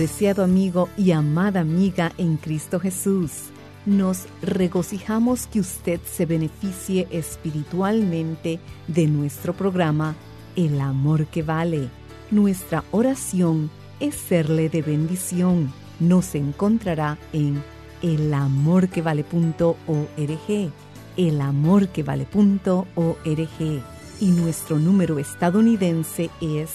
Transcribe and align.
Apreciado 0.00 0.42
amigo 0.42 0.88
y 0.96 1.10
amada 1.10 1.60
amiga 1.60 2.10
en 2.16 2.38
Cristo 2.38 2.80
Jesús, 2.80 3.50
nos 3.84 4.24
regocijamos 4.40 5.46
que 5.46 5.60
usted 5.60 6.00
se 6.10 6.24
beneficie 6.24 7.06
espiritualmente 7.10 8.60
de 8.88 9.06
nuestro 9.06 9.52
programa 9.52 10.14
El 10.56 10.80
Amor 10.80 11.26
que 11.26 11.42
Vale. 11.42 11.90
Nuestra 12.30 12.82
oración 12.92 13.70
es 14.00 14.14
serle 14.14 14.70
de 14.70 14.80
bendición. 14.80 15.70
Nos 15.98 16.34
encontrará 16.34 17.18
en 17.34 17.62
elamorquevale.org, 18.00 20.72
elamorquevale.org 21.18 23.82
y 24.18 24.26
nuestro 24.28 24.78
número 24.78 25.18
estadounidense 25.18 26.30
es 26.40 26.70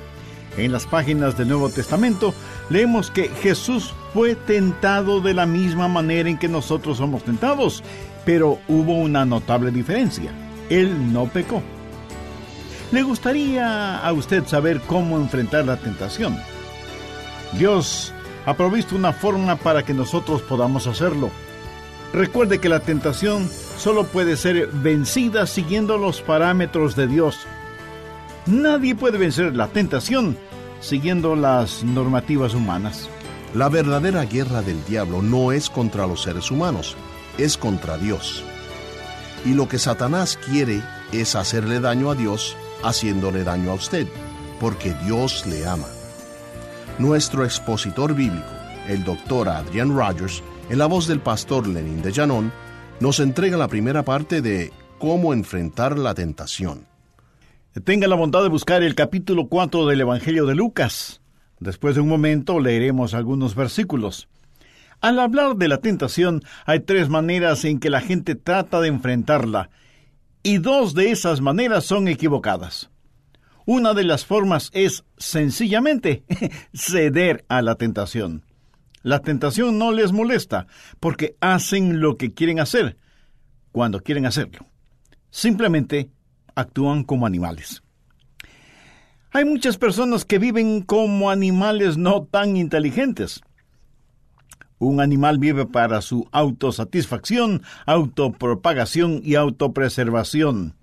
En 0.57 0.73
las 0.73 0.87
páginas 0.87 1.37
del 1.37 1.49
Nuevo 1.49 1.69
Testamento 1.69 2.33
leemos 2.71 3.11
que 3.11 3.29
Jesús 3.29 3.93
fue 4.13 4.37
tentado 4.37 5.21
de 5.21 5.35
la 5.35 5.47
misma 5.47 5.89
manera 5.89 6.29
en 6.29 6.39
que 6.39 6.49
nosotros 6.49 6.99
somos 6.99 7.25
tentados, 7.25 7.83
pero 8.25 8.59
hubo 8.69 8.95
una 8.95 9.25
notable 9.25 9.71
diferencia. 9.71 10.31
Él 10.71 11.13
no 11.13 11.27
pecó. 11.27 11.61
¿Le 12.93 13.03
gustaría 13.03 13.99
a 13.99 14.13
usted 14.13 14.47
saber 14.47 14.81
cómo 14.83 15.17
enfrentar 15.17 15.65
la 15.65 15.77
tentación? 15.77 16.37
Dios 17.59 18.13
ha 18.47 18.55
provisto 18.55 18.95
una 18.95 19.13
forma 19.13 19.57
para 19.57 19.83
que 19.83 19.95
nosotros 19.95 20.43
podamos 20.43 20.87
hacerlo. 20.87 21.31
Recuerde 22.13 22.61
que 22.61 22.69
la 22.69 22.81
tentación 22.81 23.51
solo 23.77 24.05
puede 24.05 24.37
ser 24.37 24.69
vencida 24.73 25.47
siguiendo 25.47 25.99
los 25.99 26.21
parámetros 26.21 26.97
de 26.97 27.07
Dios. 27.07 27.39
Nadie 28.47 28.95
puede 28.95 29.19
vencer 29.19 29.55
la 29.55 29.69
tentación 29.69 30.37
siguiendo 30.81 31.35
las 31.35 31.83
normativas 31.83 32.55
humanas. 32.55 33.09
La 33.55 33.69
verdadera 33.69 34.25
guerra 34.25 34.63
del 34.63 34.85
diablo 34.85 35.23
no 35.23 35.53
es 35.53 35.71
contra 35.71 36.07
los 36.07 36.23
seres 36.23 36.51
humanos, 36.51 36.97
es 37.39 37.57
contra 37.57 37.97
Dios. 37.97 38.45
Y 39.45 39.55
lo 39.55 39.69
que 39.69 39.79
Satanás 39.79 40.39
quiere 40.51 40.83
es 41.13 41.35
hacerle 41.37 41.81
daño 41.81 42.11
a 42.11 42.15
Dios 42.15 42.57
haciéndole 42.83 43.45
daño 43.45 43.71
a 43.71 43.75
usted, 43.75 44.07
porque 44.61 44.95
Dios 45.05 45.47
le 45.47 45.67
ama. 45.67 45.87
Nuestro 46.99 47.45
expositor 47.45 48.15
bíblico, 48.15 48.45
el 48.89 49.05
doctor 49.05 49.49
Adrian 49.49 49.97
Rogers, 49.97 50.43
en 50.69 50.79
la 50.79 50.87
voz 50.87 51.07
del 51.07 51.21
pastor 51.21 51.67
Lenin 51.67 52.03
de 52.03 52.13
Llanón, 52.13 52.53
nos 53.01 53.21
entrega 53.21 53.57
la 53.57 53.69
primera 53.69 54.05
parte 54.05 54.41
de 54.41 54.73
Cómo 54.99 55.35
enfrentar 55.35 55.99
la 55.99 56.15
tentación. 56.15 56.87
Tenga 57.85 58.07
la 58.07 58.15
bondad 58.15 58.43
de 58.43 58.49
buscar 58.49 58.83
el 58.83 58.95
capítulo 58.95 59.49
4 59.49 59.87
del 59.87 60.01
Evangelio 60.01 60.47
de 60.47 60.55
Lucas. 60.55 61.21
Después 61.59 61.97
de 61.97 62.01
un 62.01 62.09
momento 62.09 62.61
leeremos 62.61 63.13
algunos 63.13 63.55
versículos. 63.55 64.29
Al 65.01 65.19
hablar 65.19 65.57
de 65.57 65.69
la 65.69 65.79
tentación, 65.79 66.43
hay 66.65 66.81
tres 66.81 67.09
maneras 67.09 67.65
en 67.65 67.81
que 67.81 67.91
la 67.91 68.01
gente 68.01 68.37
trata 68.37 68.81
de 68.81 68.89
enfrentarla, 68.89 69.71
y 70.43 70.59
dos 70.59 70.95
de 70.95 71.11
esas 71.11 71.41
maneras 71.41 71.85
son 71.85 72.07
equivocadas. 72.07 72.91
Una 73.67 73.93
de 73.93 74.05
las 74.05 74.25
formas 74.25 74.71
es 74.73 75.05
sencillamente 75.19 76.23
ceder 76.75 77.45
a 77.49 77.61
la 77.61 77.75
tentación. 77.75 78.45
La 79.05 79.19
tentación 79.19 79.79
no 79.79 79.93
les 79.93 80.13
molesta 80.13 80.67
porque 80.99 81.37
hacen 81.41 82.01
lo 82.01 82.17
que 82.17 82.33
quieren 82.33 82.59
hacer 82.59 82.97
cuando 83.71 84.01
quieren 84.01 84.25
hacerlo. 84.25 84.67
Simplemente 85.29 86.11
actúan 86.55 87.05
como 87.05 87.27
animales. 87.27 87.83
Hay 89.31 89.45
muchas 89.45 89.77
personas 89.77 90.25
que 90.25 90.39
viven 90.39 90.81
como 90.81 91.31
animales 91.31 91.99
no 91.99 92.23
tan 92.23 92.57
inteligentes. 92.57 93.43
Un 94.79 95.03
animal 95.03 95.39
vive 95.39 95.67
para 95.67 96.01
su 96.01 96.27
autosatisfacción, 96.33 97.63
autopropagación 97.85 99.21
y 99.23 99.35
autopreservación. 99.35 100.77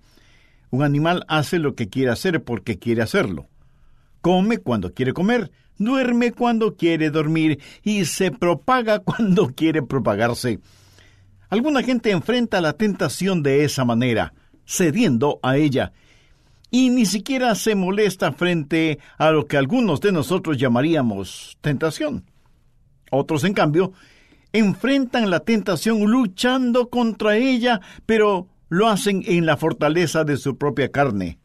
Un 0.70 0.84
animal 0.84 1.24
hace 1.26 1.58
lo 1.58 1.74
que 1.74 1.88
quiere 1.88 2.12
hacer 2.12 2.44
porque 2.44 2.78
quiere 2.78 3.02
hacerlo. 3.02 3.48
Come 4.20 4.58
cuando 4.58 4.94
quiere 4.94 5.12
comer 5.12 5.50
duerme 5.78 6.32
cuando 6.32 6.76
quiere 6.76 7.10
dormir 7.10 7.60
y 7.82 8.04
se 8.04 8.30
propaga 8.30 8.98
cuando 9.04 9.48
quiere 9.48 9.82
propagarse. 9.82 10.60
Alguna 11.48 11.82
gente 11.82 12.10
enfrenta 12.10 12.60
la 12.60 12.72
tentación 12.72 13.42
de 13.42 13.64
esa 13.64 13.84
manera, 13.84 14.32
cediendo 14.64 15.38
a 15.42 15.56
ella, 15.56 15.92
y 16.70 16.88
ni 16.88 17.04
siquiera 17.04 17.54
se 17.54 17.74
molesta 17.74 18.32
frente 18.32 18.98
a 19.18 19.30
lo 19.30 19.46
que 19.46 19.58
algunos 19.58 20.00
de 20.00 20.12
nosotros 20.12 20.56
llamaríamos 20.56 21.58
tentación. 21.60 22.24
Otros, 23.10 23.44
en 23.44 23.52
cambio, 23.52 23.92
enfrentan 24.54 25.28
la 25.28 25.40
tentación 25.40 26.00
luchando 26.10 26.88
contra 26.88 27.36
ella, 27.36 27.82
pero 28.06 28.48
lo 28.70 28.88
hacen 28.88 29.22
en 29.26 29.44
la 29.44 29.58
fortaleza 29.58 30.24
de 30.24 30.38
su 30.38 30.56
propia 30.56 30.90
carne. 30.90 31.38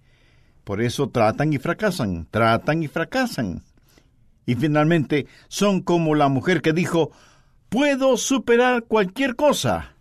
Por 0.63 0.81
eso 0.81 1.09
tratan 1.09 1.51
y 1.51 1.57
fracasan, 1.57 2.25
tratan 2.31 2.83
y 2.83 2.87
fracasan. 2.87 3.63
Y 4.47 4.55
finalmente 4.55 5.27
son 5.49 5.81
como 5.81 6.15
la 6.15 6.29
mujer 6.29 6.61
que 6.61 6.71
dijo, 6.71 7.11
puedo 7.67 8.15
superar 8.15 8.85
cualquier 8.85 9.35
cosa, 9.35 9.97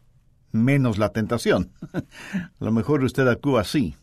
menos 0.52 0.98
la 0.98 1.10
tentación. 1.10 1.72
A 1.92 2.50
lo 2.60 2.70
mejor 2.70 3.02
usted 3.02 3.26
actúa 3.26 3.62
así. 3.62 3.96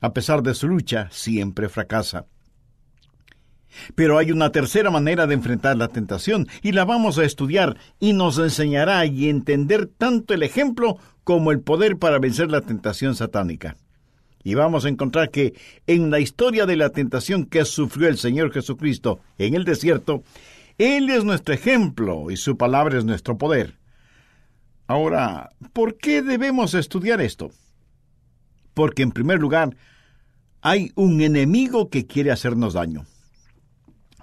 A 0.00 0.12
pesar 0.14 0.44
de 0.44 0.54
su 0.54 0.68
lucha, 0.68 1.08
siempre 1.10 1.68
fracasa. 1.68 2.26
Pero 3.96 4.18
hay 4.18 4.30
una 4.30 4.52
tercera 4.52 4.88
manera 4.88 5.26
de 5.26 5.34
enfrentar 5.34 5.76
la 5.76 5.88
tentación 5.88 6.46
y 6.62 6.70
la 6.70 6.84
vamos 6.84 7.18
a 7.18 7.24
estudiar 7.24 7.76
y 7.98 8.12
nos 8.12 8.38
enseñará 8.38 9.04
y 9.04 9.28
entender 9.28 9.86
tanto 9.86 10.32
el 10.32 10.44
ejemplo 10.44 10.96
como 11.24 11.50
el 11.50 11.60
poder 11.60 11.96
para 11.98 12.20
vencer 12.20 12.52
la 12.52 12.60
tentación 12.60 13.16
satánica. 13.16 13.76
Y 14.42 14.54
vamos 14.54 14.84
a 14.84 14.88
encontrar 14.88 15.30
que 15.30 15.54
en 15.86 16.10
la 16.10 16.18
historia 16.18 16.64
de 16.66 16.76
la 16.76 16.90
tentación 16.90 17.44
que 17.44 17.64
sufrió 17.64 18.08
el 18.08 18.18
Señor 18.18 18.52
Jesucristo 18.52 19.20
en 19.38 19.54
el 19.54 19.64
desierto, 19.64 20.22
Él 20.78 21.10
es 21.10 21.24
nuestro 21.24 21.54
ejemplo 21.54 22.30
y 22.30 22.36
su 22.36 22.56
palabra 22.56 22.98
es 22.98 23.04
nuestro 23.04 23.36
poder. 23.36 23.78
Ahora, 24.86 25.50
¿por 25.72 25.98
qué 25.98 26.22
debemos 26.22 26.74
estudiar 26.74 27.20
esto? 27.20 27.50
Porque 28.72 29.02
en 29.02 29.12
primer 29.12 29.38
lugar, 29.38 29.76
hay 30.62 30.90
un 30.94 31.20
enemigo 31.20 31.90
que 31.90 32.06
quiere 32.06 32.30
hacernos 32.30 32.74
daño. 32.74 33.04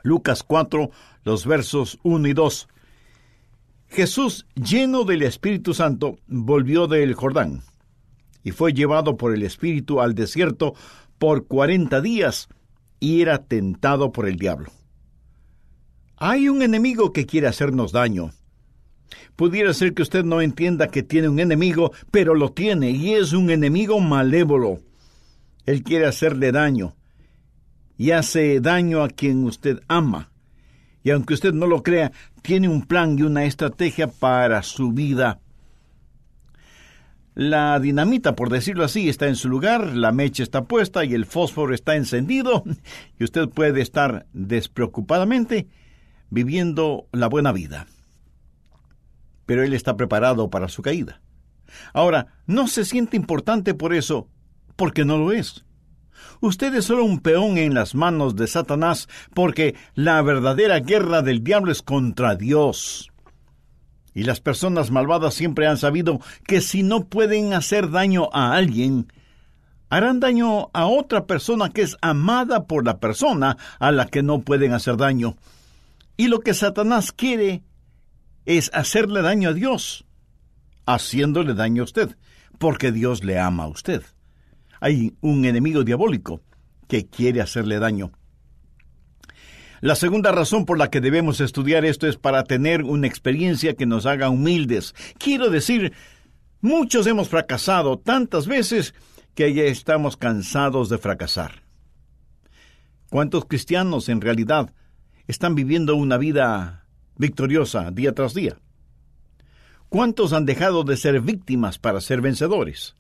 Lucas 0.04 0.44
4, 0.44 0.90
los 1.24 1.46
versos 1.46 2.00
1 2.04 2.28
y 2.28 2.34
2. 2.34 2.68
Jesús, 3.90 4.48
lleno 4.56 5.04
del 5.04 5.22
Espíritu 5.22 5.74
Santo, 5.74 6.18
volvió 6.28 6.88
del 6.88 7.14
Jordán 7.14 7.62
y 8.48 8.52
fue 8.52 8.72
llevado 8.72 9.18
por 9.18 9.36
el 9.36 9.44
Espíritu 9.44 10.00
al 10.00 10.16
desierto 10.16 10.74
por 11.18 11.48
cuarenta 11.48 12.00
días 12.00 12.48
y 12.98 13.22
era 13.22 13.44
tentado 13.44 14.14
por 14.14 14.26
el 14.26 14.38
diablo. 14.38 14.72
Hay 16.16 16.48
un 16.48 16.62
enemigo 16.62 17.12
que 17.12 17.26
quiere 17.26 17.48
hacernos 17.48 17.92
daño. 17.92 18.32
Pudiera 19.36 19.74
ser 19.74 19.94
que 19.94 20.02
usted 20.02 20.24
no 20.24 20.40
entienda 20.40 20.88
que 20.88 21.04
tiene 21.04 21.28
un 21.28 21.42
enemigo, 21.42 21.92
pero 22.10 22.36
lo 22.36 22.54
tiene 22.54 22.92
y 22.92 23.16
es 23.16 23.34
un 23.34 23.50
enemigo 23.50 24.00
malévolo. 24.00 24.80
Él 25.66 25.84
quiere 25.84 26.06
hacerle 26.06 26.54
daño 26.54 26.96
y 27.98 28.12
hace 28.12 28.62
daño 28.62 29.04
a 29.04 29.10
quien 29.10 29.44
usted 29.44 29.82
ama. 29.90 30.32
Y 31.04 31.10
aunque 31.10 31.34
usted 31.34 31.52
no 31.52 31.68
lo 31.68 31.84
crea, 31.84 32.14
tiene 32.42 32.70
un 32.70 32.84
plan 32.84 33.20
y 33.20 33.24
una 33.24 33.44
estrategia 33.44 34.08
para 34.08 34.64
su 34.64 34.94
vida. 34.94 35.42
La 37.40 37.80
dinamita, 37.80 38.36
por 38.36 38.50
decirlo 38.50 38.84
así, 38.84 39.10
está 39.10 39.28
en 39.28 39.36
su 39.36 39.48
lugar, 39.48 39.96
la 39.96 40.12
mecha 40.12 40.42
está 40.42 40.64
puesta 40.64 41.06
y 41.06 41.14
el 41.14 41.28
fósforo 41.28 41.76
está 41.76 41.96
encendido, 41.96 42.64
y 43.20 43.24
usted 43.24 43.48
puede 43.48 43.82
estar 43.82 44.26
despreocupadamente 44.34 45.68
viviendo 46.32 47.06
la 47.12 47.28
buena 47.28 47.52
vida. 47.52 47.86
Pero 49.46 49.62
él 49.64 49.76
está 49.76 49.96
preparado 49.96 50.50
para 50.50 50.68
su 50.68 50.82
caída. 50.82 51.22
Ahora, 51.94 52.26
no 52.48 52.66
se 52.66 52.86
siente 52.86 53.16
importante 53.16 53.76
por 53.76 53.94
eso, 53.94 54.28
porque 54.76 55.06
no 55.06 55.20
lo 55.20 55.32
es. 55.32 55.64
Usted 56.42 56.74
es 56.74 56.86
solo 56.86 57.06
un 57.06 57.20
peón 57.20 57.60
en 57.60 57.76
las 57.76 57.94
manos 57.94 58.36
de 58.36 58.48
Satanás, 58.48 59.08
porque 59.36 59.76
la 59.94 60.24
verdadera 60.24 60.80
guerra 60.80 61.22
del 61.22 61.44
diablo 61.44 61.72
es 61.72 61.84
contra 61.84 62.36
Dios. 62.36 63.12
Y 64.18 64.24
las 64.24 64.42
personas 64.42 64.90
malvadas 64.90 65.36
siempre 65.36 65.68
han 65.68 65.78
sabido 65.78 66.20
que 66.48 66.60
si 66.62 66.82
no 66.82 67.04
pueden 67.04 67.54
hacer 67.54 67.92
daño 67.92 68.30
a 68.34 68.56
alguien, 68.56 69.14
harán 69.90 70.20
daño 70.20 70.72
a 70.74 70.88
otra 70.88 71.28
persona 71.28 71.70
que 71.70 71.84
es 71.84 71.98
amada 72.02 72.66
por 72.66 72.84
la 72.84 73.00
persona 73.00 73.58
a 73.78 73.92
la 73.92 74.08
que 74.08 74.24
no 74.24 74.42
pueden 74.42 74.74
hacer 74.74 74.98
daño. 74.98 75.36
Y 76.18 76.30
lo 76.30 76.40
que 76.40 76.56
Satanás 76.56 77.12
quiere 77.12 77.62
es 78.48 78.72
hacerle 78.74 79.22
daño 79.22 79.50
a 79.50 79.54
Dios, 79.54 80.08
haciéndole 80.88 81.54
daño 81.54 81.84
a 81.84 81.86
usted, 81.86 82.18
porque 82.58 82.92
Dios 82.92 83.24
le 83.24 83.38
ama 83.38 83.66
a 83.66 83.68
usted. 83.68 84.02
Hay 84.80 85.16
un 85.22 85.46
enemigo 85.46 85.84
diabólico 85.84 86.42
que 86.88 87.06
quiere 87.06 87.40
hacerle 87.40 87.78
daño. 87.78 88.14
La 89.82 89.96
segunda 89.96 90.32
razón 90.32 90.66
por 90.66 90.78
la 90.78 90.90
que 90.90 91.02
debemos 91.02 91.40
estudiar 91.40 91.86
esto 91.86 92.08
es 92.08 92.18
para 92.18 92.44
tener 92.44 92.84
una 92.84 93.08
experiencia 93.08 93.76
que 93.76 93.86
nos 93.86 94.06
haga 94.06 94.30
humildes. 94.30 94.96
Quiero 95.20 95.50
decir, 95.50 95.94
muchos 96.62 97.06
hemos 97.06 97.30
fracasado 97.30 98.00
tantas 98.00 98.48
veces 98.48 98.96
que 99.36 99.54
ya 99.54 99.64
estamos 99.64 100.18
cansados 100.18 100.90
de 100.90 100.98
fracasar. 100.98 101.64
¿Cuántos 103.10 103.46
cristianos 103.46 104.10
en 104.10 104.20
realidad 104.20 104.74
están 105.28 105.54
viviendo 105.54 105.96
una 105.96 106.18
vida 106.18 106.88
victoriosa 107.16 107.92
día 107.92 108.14
tras 108.14 108.34
día? 108.34 108.58
¿Cuántos 109.90 110.34
han 110.34 110.46
dejado 110.46 110.84
de 110.84 110.98
ser 110.98 111.22
víctimas 111.22 111.78
para 111.78 112.02
ser 112.02 112.20
vencedores? 112.20 112.96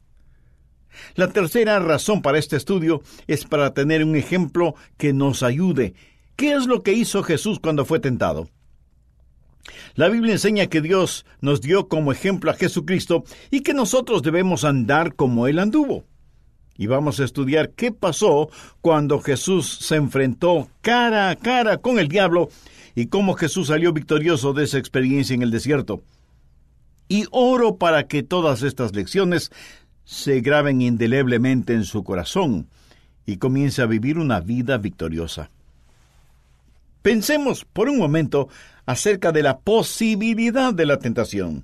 La 1.16 1.28
tercera 1.30 1.80
razón 1.80 2.22
para 2.22 2.38
este 2.38 2.56
estudio 2.56 3.02
es 3.28 3.46
para 3.46 3.74
tener 3.74 4.04
un 4.04 4.16
ejemplo 4.16 4.76
que 4.98 5.14
nos 5.14 5.44
ayude. 5.44 5.96
¿Qué 6.38 6.54
es 6.54 6.68
lo 6.68 6.84
que 6.84 6.94
hizo 6.94 7.24
Jesús 7.24 7.60
cuando 7.60 7.84
fue 7.84 8.00
tentado? 8.00 8.48
La 9.96 10.08
Biblia 10.08 10.34
enseña 10.34 10.68
que 10.68 10.82
Dios 10.82 11.26
nos 11.42 11.62
dio 11.62 11.88
como 11.88 12.12
ejemplo 12.12 12.52
a 12.52 12.54
Jesucristo 12.54 13.24
y 13.50 13.62
que 13.62 13.74
nosotros 13.74 14.22
debemos 14.22 14.64
andar 14.64 15.16
como 15.16 15.48
Él 15.48 15.58
anduvo. 15.58 16.06
Y 16.78 16.86
vamos 16.86 17.20
a 17.20 17.24
estudiar 17.24 17.72
qué 17.72 17.92
pasó 17.92 18.52
cuando 18.82 19.20
Jesús 19.20 19.80
se 19.82 19.96
enfrentó 19.96 20.70
cara 20.82 21.32
a 21.32 21.36
cara 21.36 21.78
con 21.78 21.98
el 21.98 22.08
diablo 22.08 22.50
y 22.94 23.08
cómo 23.08 23.34
Jesús 23.34 23.70
salió 23.70 23.92
victorioso 23.92 24.54
de 24.54 24.66
esa 24.66 24.78
experiencia 24.78 25.34
en 25.34 25.42
el 25.42 25.50
desierto. 25.50 26.04
Y 27.10 27.26
oro 27.32 27.78
para 27.78 28.08
que 28.08 28.22
todas 28.22 28.62
estas 28.62 28.94
lecciones 28.94 29.52
se 30.06 30.42
graben 30.42 30.84
indeleblemente 30.84 31.74
en 31.74 31.84
su 31.84 32.04
corazón 32.04 32.68
y 33.26 33.38
comience 33.38 33.82
a 33.82 33.88
vivir 33.88 34.20
una 34.20 34.40
vida 34.40 34.78
victoriosa. 34.78 35.50
Pensemos 37.08 37.64
por 37.64 37.88
un 37.88 37.98
momento 38.00 38.50
acerca 38.86 39.32
de 39.32 39.42
la 39.42 39.60
posibilidad 39.60 40.74
de 40.74 40.86
la 40.86 41.00
tentación. 41.00 41.64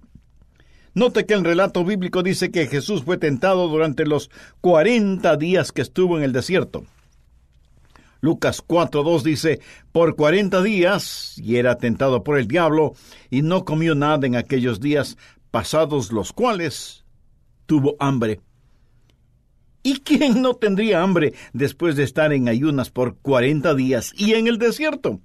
Note 0.93 1.25
que 1.25 1.33
el 1.33 1.43
relato 1.43 1.83
bíblico 1.83 2.23
dice 2.23 2.49
que 2.49 2.65
Jesús 2.67 3.03
fue 3.03 3.17
tentado 3.17 3.67
durante 3.67 4.05
los 4.05 4.29
cuarenta 4.61 5.35
días 5.35 5.73
que 5.73 5.81
estuvo 5.81 6.17
en 6.17 6.23
el 6.23 6.31
desierto. 6.31 6.85
Lucas 8.21 8.63
4.2 8.65 9.21
dice, 9.23 9.59
por 9.91 10.15
cuarenta 10.15 10.63
días, 10.63 11.37
y 11.37 11.57
era 11.57 11.77
tentado 11.77 12.23
por 12.23 12.39
el 12.39 12.47
diablo, 12.47 12.93
y 13.29 13.41
no 13.41 13.65
comió 13.65 13.95
nada 13.95 14.25
en 14.25 14.37
aquellos 14.37 14.79
días, 14.79 15.17
pasados 15.51 16.13
los 16.13 16.31
cuales 16.31 17.03
tuvo 17.65 17.97
hambre. 17.99 18.39
¿Y 19.83 19.95
quién 19.99 20.41
no 20.41 20.53
tendría 20.53 21.01
hambre 21.01 21.33
después 21.51 21.97
de 21.97 22.03
estar 22.03 22.31
en 22.31 22.47
ayunas 22.47 22.91
por 22.91 23.17
cuarenta 23.17 23.75
días 23.75 24.13
y 24.15 24.35
en 24.35 24.47
el 24.47 24.57
desierto? 24.57 25.19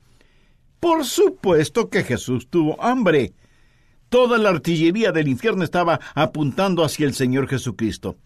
Por 0.80 1.04
supuesto 1.04 1.88
que 1.88 2.04
Jesús 2.04 2.48
tuvo 2.48 2.82
hambre. 2.82 3.32
Toda 4.08 4.38
la 4.38 4.50
artillería 4.50 5.12
del 5.12 5.28
infierno 5.28 5.64
estaba 5.64 6.00
apuntando 6.14 6.84
hacia 6.84 7.06
el 7.06 7.14
Señor 7.14 7.48
Jesucristo. 7.48 8.16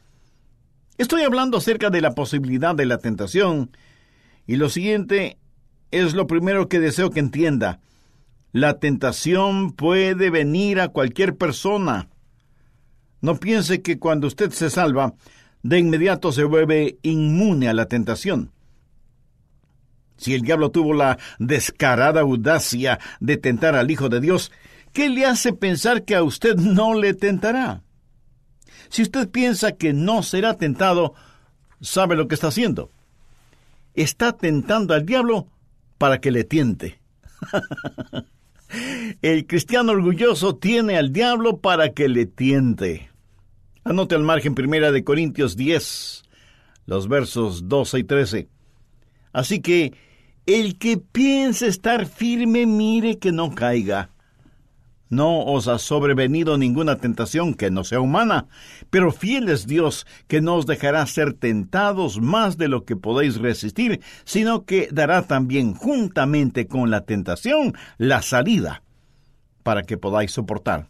Estoy 0.98 1.22
hablando 1.22 1.56
acerca 1.56 1.90
de 1.90 2.00
la 2.00 2.14
posibilidad 2.14 2.74
de 2.74 2.86
la 2.86 2.98
tentación, 2.98 3.70
y 4.46 4.56
lo 4.56 4.68
siguiente 4.68 5.38
es 5.90 6.14
lo 6.14 6.26
primero 6.26 6.68
que 6.68 6.78
deseo 6.78 7.10
que 7.10 7.20
entienda. 7.20 7.80
La 8.52 8.78
tentación 8.78 9.72
puede 9.72 10.30
venir 10.30 10.80
a 10.80 10.88
cualquier 10.88 11.36
persona. 11.36 12.08
No 13.22 13.36
piense 13.36 13.82
que 13.82 13.98
cuando 13.98 14.26
usted 14.26 14.50
se 14.50 14.68
salva, 14.68 15.14
de 15.62 15.78
inmediato 15.78 16.32
se 16.32 16.44
vuelve 16.44 16.98
inmune 17.02 17.68
a 17.68 17.74
la 17.74 17.86
tentación. 17.86 18.52
Si 20.22 20.34
el 20.34 20.42
diablo 20.42 20.70
tuvo 20.70 20.94
la 20.94 21.18
descarada 21.40 22.20
audacia 22.20 23.00
de 23.18 23.36
tentar 23.38 23.74
al 23.74 23.90
Hijo 23.90 24.08
de 24.08 24.20
Dios, 24.20 24.52
¿qué 24.92 25.08
le 25.08 25.26
hace 25.26 25.52
pensar 25.52 26.04
que 26.04 26.14
a 26.14 26.22
usted 26.22 26.54
no 26.54 26.94
le 26.94 27.12
tentará? 27.12 27.82
Si 28.88 29.02
usted 29.02 29.28
piensa 29.28 29.72
que 29.72 29.92
no 29.92 30.22
será 30.22 30.54
tentado, 30.56 31.14
sabe 31.80 32.14
lo 32.14 32.28
que 32.28 32.36
está 32.36 32.46
haciendo. 32.46 32.88
Está 33.94 34.30
tentando 34.30 34.94
al 34.94 35.04
diablo 35.04 35.48
para 35.98 36.20
que 36.20 36.30
le 36.30 36.44
tiente. 36.44 37.00
el 39.22 39.48
cristiano 39.48 39.90
orgulloso 39.90 40.54
tiene 40.54 40.98
al 40.98 41.12
diablo 41.12 41.56
para 41.56 41.94
que 41.94 42.08
le 42.08 42.26
tiente. 42.26 43.10
Anote 43.82 44.14
al 44.14 44.22
margen 44.22 44.54
primera 44.54 44.92
de 44.92 45.02
Corintios 45.02 45.56
10, 45.56 46.22
los 46.86 47.08
versos 47.08 47.68
12 47.68 47.98
y 47.98 48.04
13. 48.04 48.48
Así 49.32 49.60
que 49.60 50.11
el 50.46 50.78
que 50.78 50.96
piense 50.96 51.66
estar 51.68 52.06
firme, 52.06 52.66
mire 52.66 53.18
que 53.18 53.32
no 53.32 53.54
caiga. 53.54 54.10
No 55.08 55.44
os 55.44 55.68
ha 55.68 55.78
sobrevenido 55.78 56.56
ninguna 56.56 56.96
tentación 56.96 57.52
que 57.52 57.70
no 57.70 57.84
sea 57.84 58.00
humana, 58.00 58.46
pero 58.88 59.12
fiel 59.12 59.50
es 59.50 59.66
Dios 59.66 60.06
que 60.26 60.40
no 60.40 60.54
os 60.54 60.64
dejará 60.64 61.04
ser 61.04 61.34
tentados 61.34 62.18
más 62.18 62.56
de 62.56 62.68
lo 62.68 62.86
que 62.86 62.96
podéis 62.96 63.36
resistir, 63.36 64.00
sino 64.24 64.64
que 64.64 64.88
dará 64.90 65.20
también 65.26 65.74
juntamente 65.74 66.66
con 66.66 66.90
la 66.90 67.02
tentación 67.02 67.74
la 67.98 68.22
salida 68.22 68.82
para 69.62 69.82
que 69.82 69.98
podáis 69.98 70.32
soportar. 70.32 70.88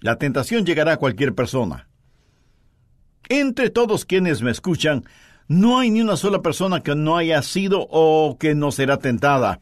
La 0.00 0.16
tentación 0.16 0.66
llegará 0.66 0.94
a 0.94 0.98
cualquier 0.98 1.36
persona. 1.36 1.88
Entre 3.28 3.70
todos 3.70 4.04
quienes 4.04 4.42
me 4.42 4.50
escuchan, 4.50 5.04
no 5.50 5.80
hay 5.80 5.90
ni 5.90 6.00
una 6.00 6.16
sola 6.16 6.42
persona 6.42 6.80
que 6.80 6.94
no 6.94 7.16
haya 7.16 7.42
sido 7.42 7.84
o 7.90 8.36
que 8.38 8.54
no 8.54 8.70
será 8.70 8.98
tentada. 8.98 9.60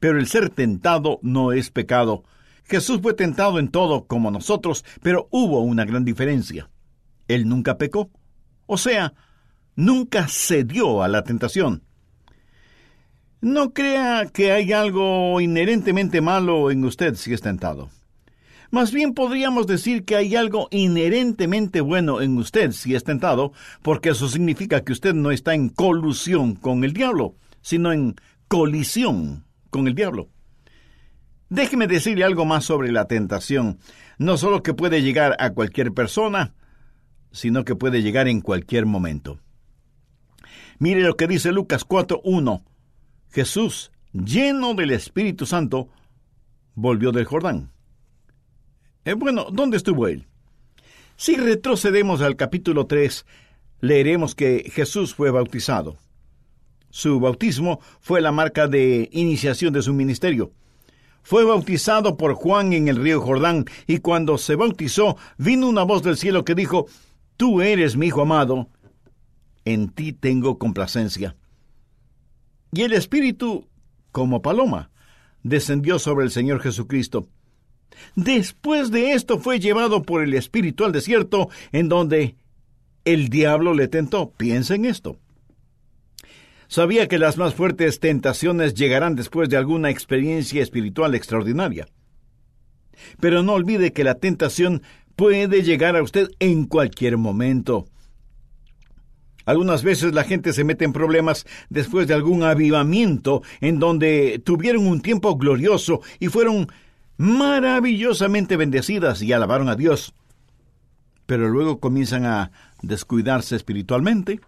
Pero 0.00 0.18
el 0.18 0.26
ser 0.26 0.48
tentado 0.48 1.18
no 1.20 1.52
es 1.52 1.70
pecado. 1.70 2.24
Jesús 2.64 3.00
fue 3.02 3.12
tentado 3.12 3.58
en 3.58 3.68
todo 3.68 4.06
como 4.06 4.30
nosotros, 4.30 4.82
pero 5.02 5.28
hubo 5.30 5.60
una 5.60 5.84
gran 5.84 6.06
diferencia. 6.06 6.70
Él 7.28 7.50
nunca 7.50 7.76
pecó. 7.76 8.08
O 8.64 8.78
sea, 8.78 9.12
nunca 9.76 10.26
cedió 10.26 11.02
a 11.02 11.08
la 11.08 11.22
tentación. 11.22 11.82
No 13.42 13.74
crea 13.74 14.24
que 14.32 14.52
hay 14.52 14.72
algo 14.72 15.38
inherentemente 15.42 16.22
malo 16.22 16.70
en 16.70 16.82
usted 16.86 17.14
si 17.16 17.34
es 17.34 17.42
tentado. 17.42 17.90
Más 18.72 18.90
bien 18.90 19.12
podríamos 19.12 19.66
decir 19.66 20.06
que 20.06 20.16
hay 20.16 20.34
algo 20.34 20.68
inherentemente 20.70 21.82
bueno 21.82 22.22
en 22.22 22.38
usted 22.38 22.72
si 22.72 22.94
es 22.94 23.04
tentado, 23.04 23.52
porque 23.82 24.08
eso 24.08 24.28
significa 24.28 24.82
que 24.82 24.92
usted 24.92 25.12
no 25.12 25.30
está 25.30 25.52
en 25.52 25.68
colusión 25.68 26.54
con 26.54 26.82
el 26.82 26.94
diablo, 26.94 27.36
sino 27.60 27.92
en 27.92 28.16
colisión 28.48 29.44
con 29.68 29.88
el 29.88 29.94
diablo. 29.94 30.30
Déjeme 31.50 31.86
decirle 31.86 32.24
algo 32.24 32.46
más 32.46 32.64
sobre 32.64 32.90
la 32.92 33.06
tentación. 33.06 33.78
No 34.16 34.38
solo 34.38 34.62
que 34.62 34.72
puede 34.72 35.02
llegar 35.02 35.36
a 35.38 35.50
cualquier 35.50 35.92
persona, 35.92 36.54
sino 37.30 37.66
que 37.66 37.76
puede 37.76 38.00
llegar 38.00 38.26
en 38.26 38.40
cualquier 38.40 38.86
momento. 38.86 39.38
Mire 40.78 41.02
lo 41.02 41.18
que 41.18 41.26
dice 41.26 41.52
Lucas 41.52 41.86
4.1. 41.86 42.64
Jesús, 43.32 43.92
lleno 44.14 44.72
del 44.72 44.92
Espíritu 44.92 45.44
Santo, 45.44 45.90
volvió 46.74 47.12
del 47.12 47.26
Jordán. 47.26 47.71
Eh, 49.04 49.14
bueno, 49.14 49.46
¿dónde 49.50 49.76
estuvo 49.76 50.06
él? 50.06 50.26
Si 51.16 51.36
retrocedemos 51.36 52.20
al 52.20 52.36
capítulo 52.36 52.86
3, 52.86 53.26
leeremos 53.80 54.34
que 54.34 54.70
Jesús 54.72 55.14
fue 55.14 55.30
bautizado. 55.30 55.96
Su 56.90 57.18
bautismo 57.20 57.80
fue 58.00 58.20
la 58.20 58.32
marca 58.32 58.68
de 58.68 59.08
iniciación 59.12 59.72
de 59.72 59.82
su 59.82 59.92
ministerio. 59.92 60.52
Fue 61.22 61.44
bautizado 61.44 62.16
por 62.16 62.34
Juan 62.34 62.72
en 62.72 62.88
el 62.88 62.96
río 62.96 63.20
Jordán, 63.20 63.64
y 63.86 63.98
cuando 63.98 64.38
se 64.38 64.56
bautizó, 64.56 65.16
vino 65.38 65.68
una 65.68 65.82
voz 65.84 66.02
del 66.02 66.16
cielo 66.16 66.44
que 66.44 66.54
dijo, 66.54 66.86
Tú 67.36 67.60
eres 67.60 67.96
mi 67.96 68.06
hijo 68.06 68.22
amado, 68.22 68.68
en 69.64 69.88
ti 69.88 70.12
tengo 70.12 70.58
complacencia. 70.58 71.34
Y 72.72 72.82
el 72.82 72.92
Espíritu, 72.92 73.68
como 74.12 74.42
paloma, 74.42 74.90
descendió 75.42 75.98
sobre 75.98 76.24
el 76.24 76.30
Señor 76.30 76.60
Jesucristo. 76.60 77.26
Después 78.16 78.90
de 78.90 79.12
esto 79.12 79.38
fue 79.38 79.60
llevado 79.60 80.02
por 80.02 80.22
el 80.22 80.34
Espíritu 80.34 80.84
al 80.84 80.92
desierto, 80.92 81.48
en 81.72 81.88
donde 81.88 82.36
el 83.04 83.28
diablo 83.28 83.74
le 83.74 83.88
tentó. 83.88 84.30
Piensa 84.30 84.74
en 84.74 84.84
esto. 84.84 85.18
Sabía 86.68 87.06
que 87.06 87.18
las 87.18 87.36
más 87.36 87.54
fuertes 87.54 88.00
tentaciones 88.00 88.74
llegarán 88.74 89.14
después 89.14 89.48
de 89.48 89.58
alguna 89.58 89.90
experiencia 89.90 90.62
espiritual 90.62 91.14
extraordinaria. 91.14 91.86
Pero 93.20 93.42
no 93.42 93.52
olvide 93.52 93.92
que 93.92 94.04
la 94.04 94.14
tentación 94.14 94.82
puede 95.16 95.62
llegar 95.62 95.96
a 95.96 96.02
usted 96.02 96.28
en 96.38 96.64
cualquier 96.64 97.18
momento. 97.18 97.86
Algunas 99.44 99.82
veces 99.82 100.14
la 100.14 100.24
gente 100.24 100.52
se 100.52 100.64
mete 100.64 100.84
en 100.84 100.92
problemas 100.92 101.46
después 101.68 102.06
de 102.06 102.14
algún 102.14 102.42
avivamiento 102.42 103.42
en 103.60 103.78
donde 103.78 104.40
tuvieron 104.44 104.86
un 104.86 105.02
tiempo 105.02 105.36
glorioso 105.36 106.00
y 106.20 106.28
fueron 106.28 106.68
maravillosamente 107.16 108.56
bendecidas 108.56 109.22
y 109.22 109.32
alabaron 109.32 109.68
a 109.68 109.76
Dios. 109.76 110.14
Pero 111.26 111.48
luego 111.48 111.80
comienzan 111.80 112.24
a 112.26 112.50
descuidarse 112.82 113.56
espiritualmente. 113.56 114.40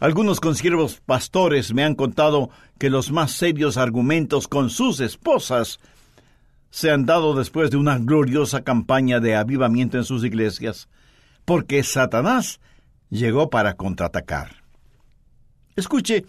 Algunos 0.00 0.40
consiervos 0.40 1.00
pastores 1.06 1.72
me 1.72 1.84
han 1.84 1.94
contado 1.94 2.50
que 2.78 2.90
los 2.90 3.10
más 3.10 3.32
serios 3.32 3.76
argumentos 3.76 4.48
con 4.48 4.68
sus 4.68 5.00
esposas 5.00 5.80
se 6.70 6.90
han 6.90 7.06
dado 7.06 7.34
después 7.34 7.70
de 7.70 7.76
una 7.76 7.98
gloriosa 7.98 8.62
campaña 8.64 9.20
de 9.20 9.36
avivamiento 9.36 9.96
en 9.96 10.04
sus 10.04 10.24
iglesias, 10.24 10.88
porque 11.44 11.82
Satanás 11.84 12.60
llegó 13.10 13.48
para 13.48 13.76
contraatacar. 13.76 14.64
Escuche, 15.76 16.26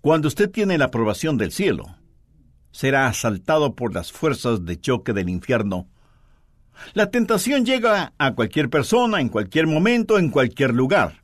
cuando 0.00 0.28
usted 0.28 0.50
tiene 0.50 0.78
la 0.78 0.86
aprobación 0.86 1.36
del 1.36 1.50
cielo, 1.50 1.96
será 2.74 3.06
asaltado 3.06 3.76
por 3.76 3.94
las 3.94 4.10
fuerzas 4.10 4.64
de 4.64 4.80
choque 4.80 5.12
del 5.12 5.28
infierno. 5.28 5.86
La 6.92 7.08
tentación 7.08 7.64
llega 7.64 8.14
a 8.18 8.34
cualquier 8.34 8.68
persona, 8.68 9.20
en 9.20 9.28
cualquier 9.28 9.68
momento, 9.68 10.18
en 10.18 10.28
cualquier 10.28 10.74
lugar. 10.74 11.22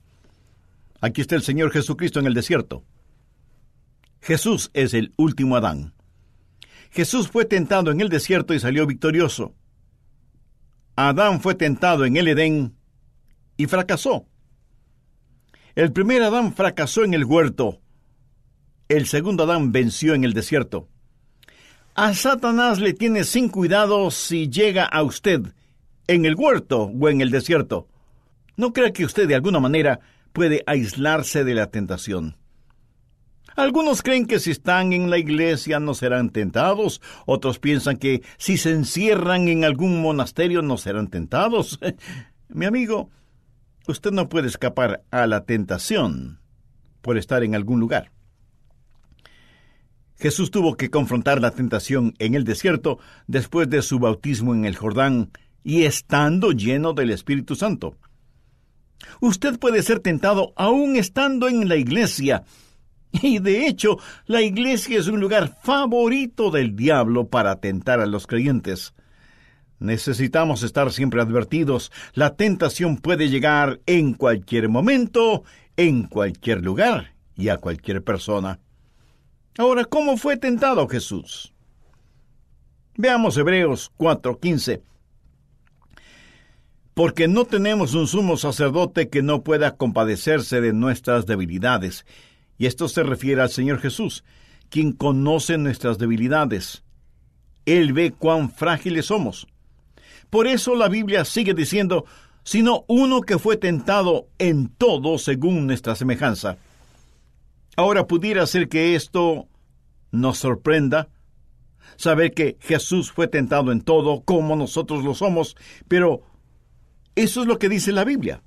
Aquí 1.01 1.21
está 1.21 1.35
el 1.35 1.43
Señor 1.43 1.73
Jesucristo 1.73 2.21
en 2.21 2.27
el 2.27 2.35
desierto. 2.35 2.85
Jesús 4.21 4.71
es 4.75 4.95
el 4.95 5.13
último 5.17 5.57
Adán. 5.57 5.93
Jesús 6.93 7.27
fue 7.27 7.47
tentado 7.47 7.91
en 7.91 8.01
el 8.01 8.11
desierto 8.11 8.55
y 8.55 8.61
salió 8.61 8.87
victorioso. 8.87 9.53
Adán 10.95 11.41
fue 11.41 11.57
tentado 11.57 12.05
en 12.05 12.17
el 12.17 12.29
Edén 12.29 12.77
y 13.57 13.67
fracasó. 13.67 14.25
El 15.75 15.93
primer 15.93 16.23
Adán 16.23 16.55
fracasó 16.55 17.03
en 17.03 17.13
el 17.13 17.25
huerto. 17.25 17.81
El 18.89 19.09
segundo 19.09 19.43
Adán 19.43 19.73
venció 19.73 20.15
en 20.15 20.23
el 20.23 20.33
desierto. 20.33 20.89
A 21.95 22.15
Satanás 22.15 22.81
le 22.81 22.93
tiene 22.93 23.25
sin 23.25 23.49
cuidado 23.49 24.11
si 24.11 24.49
llega 24.49 24.85
a 24.85 25.03
usted 25.03 25.55
en 26.07 26.25
el 26.25 26.35
huerto 26.35 26.85
o 26.85 27.09
en 27.09 27.21
el 27.21 27.31
desierto. 27.31 27.89
No 28.57 28.73
crea 28.73 28.93
que 28.93 29.05
usted 29.05 29.29
de 29.29 29.35
alguna 29.35 29.61
manera 29.61 30.01
puede 30.33 30.63
aislarse 30.67 31.45
de 31.45 31.55
la 31.55 31.67
tentación. 31.67 32.37
Algunos 33.57 34.03
creen 34.03 34.27
que 34.27 34.39
si 34.39 34.53
están 34.53 34.93
en 34.93 35.11
la 35.11 35.19
iglesia 35.19 35.81
no 35.81 35.95
serán 35.95 36.31
tentados, 36.31 37.01
otros 37.27 37.59
piensan 37.59 37.97
que 37.97 38.23
si 38.39 38.57
se 38.57 38.71
encierran 38.71 39.49
en 39.49 39.65
algún 39.65 40.01
monasterio 40.01 40.63
no 40.63 40.77
serán 40.77 41.09
tentados. 41.09 41.81
Mi 42.49 42.67
amigo, 42.67 43.11
Usted 43.91 44.13
no 44.13 44.29
puede 44.29 44.47
escapar 44.47 45.03
a 45.11 45.27
la 45.27 45.45
tentación 45.45 46.39
por 47.01 47.19
estar 47.19 47.43
en 47.43 47.57
algún 47.57 47.81
lugar. 47.81 48.13
Jesús 50.21 50.51
tuvo 50.51 50.77
que 50.77 50.91
confrontar 50.91 51.41
la 51.41 51.51
tentación 51.51 52.15
en 52.19 52.35
el 52.35 52.45
desierto 52.45 52.99
después 53.27 53.71
de 53.71 53.81
su 53.81 53.99
bautismo 53.99 54.55
en 54.55 54.67
el 54.67 54.77
Jordán 54.77 55.31
y 55.65 55.85
estando 55.85 56.53
lleno 56.53 56.93
del 56.93 57.11
Espíritu 57.11 57.57
Santo. 57.57 57.97
Usted 59.21 59.59
puede 59.59 59.83
ser 59.83 60.01
tentado 60.01 60.53
aún 60.57 60.97
estando 60.97 61.49
en 61.49 61.69
la 61.69 61.77
iglesia. 61.77 62.45
Y 63.13 63.39
de 63.39 63.67
hecho, 63.67 63.97
la 64.27 64.43
iglesia 64.43 64.99
es 64.99 65.09
un 65.09 65.21
lugar 65.21 65.59
favorito 65.63 66.51
del 66.51 66.77
diablo 66.77 67.27
para 67.27 67.57
tentar 67.57 67.99
a 67.99 68.07
los 68.07 68.27
creyentes. 68.27 68.93
Necesitamos 69.79 70.63
estar 70.63 70.93
siempre 70.93 71.23
advertidos. 71.23 71.91
La 72.13 72.37
tentación 72.37 72.99
puede 72.99 73.31
llegar 73.31 73.81
en 73.87 74.13
cualquier 74.13 74.69
momento, 74.69 75.45
en 75.79 76.05
cualquier 76.05 76.63
lugar 76.63 77.15
y 77.35 77.49
a 77.49 77.57
cualquier 77.57 78.05
persona. 78.05 78.61
Ahora, 79.59 79.85
¿cómo 79.85 80.17
fue 80.17 80.37
tentado 80.37 80.87
Jesús? 80.89 81.53
Veamos 82.97 83.37
Hebreos 83.37 83.91
4:15. 83.97 84.83
Porque 86.95 87.29
no 87.29 87.45
tenemos 87.45 87.95
un 87.95 88.07
sumo 88.07 88.37
sacerdote 88.37 89.09
que 89.09 89.23
no 89.23 89.43
pueda 89.43 89.77
compadecerse 89.77 90.61
de 90.61 90.73
nuestras 90.73 91.27
debilidades. 91.27 92.05
Y 92.59 92.67
esto 92.67 92.89
se 92.89 93.03
refiere 93.03 93.41
al 93.41 93.51
Señor 93.51 93.81
Jesús, 93.81 94.23
quien 94.69 94.93
conoce 94.93 95.57
nuestras 95.57 95.99
debilidades. 95.99 96.85
Él 97.65 97.93
ve 97.93 98.13
cuán 98.13 98.51
frágiles 98.51 99.07
somos. 99.07 99.47
Por 100.29 100.47
eso 100.47 100.75
la 100.75 100.89
Biblia 100.89 101.25
sigue 101.25 101.55
diciendo, 101.55 102.05
sino 102.45 102.85
uno 102.87 103.23
que 103.23 103.39
fue 103.39 103.57
tentado 103.57 104.29
en 104.39 104.69
todo 104.69 105.19
según 105.19 105.67
nuestra 105.67 105.95
semejanza. 105.97 106.59
Ahora 107.77 108.07
pudiera 108.07 108.47
ser 108.47 108.69
que 108.69 108.95
esto 108.95 109.49
nos 110.13 110.39
sorprenda, 110.39 111.09
saber 111.97 112.33
que 112.33 112.57
Jesús 112.61 113.13
fue 113.13 113.29
tentado 113.29 113.73
en 113.73 113.81
todo 113.81 114.23
como 114.23 114.57
nosotros 114.57 115.05
lo 115.05 115.15
somos, 115.15 115.57
pero 115.89 116.23
eso 117.15 117.43
es 117.43 117.47
lo 117.47 117.59
que 117.59 117.69
dice 117.69 117.93
la 117.93 118.05
Biblia, 118.05 118.43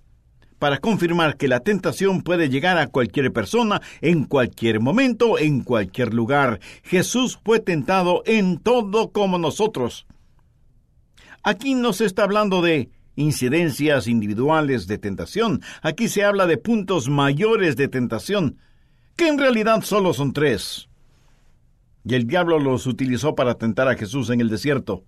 para 0.60 0.80
confirmar 0.80 1.38
que 1.38 1.48
la 1.48 1.60
tentación 1.60 2.22
puede 2.22 2.50
llegar 2.50 2.78
a 2.78 2.88
cualquier 2.88 3.32
persona, 3.32 3.82
en 4.02 4.26
cualquier 4.26 4.80
momento, 4.80 5.38
en 5.38 5.62
cualquier 5.62 6.14
lugar. 6.14 6.60
Jesús 6.84 7.40
fue 7.44 7.60
tentado 7.60 8.24
en 8.26 8.58
todo 8.58 9.12
como 9.12 9.38
nosotros. 9.38 10.08
Aquí 11.44 11.76
no 11.76 11.94
se 11.94 12.06
está 12.06 12.24
hablando 12.24 12.62
de 12.62 12.90
incidencias 13.16 14.08
individuales 14.08 14.88
de 14.88 14.98
tentación, 14.98 15.62
aquí 15.82 16.08
se 16.08 16.24
habla 16.24 16.48
de 16.48 16.58
puntos 16.58 17.10
mayores 17.10 17.76
de 17.76 17.88
tentación, 17.88 18.58
que 19.16 19.28
en 19.28 19.38
realidad 19.38 19.82
solo 19.84 20.14
son 20.14 20.34
tres. 20.34 20.88
Y 22.06 22.16
el 22.16 22.28
diablo 22.28 22.60
los 22.60 22.88
utilizó 22.88 23.36
para 23.36 23.56
tentar 23.56 23.88
a 23.88 23.96
Jesús 23.96 24.30
en 24.30 24.42
el 24.42 24.50
desierto. 24.50 25.04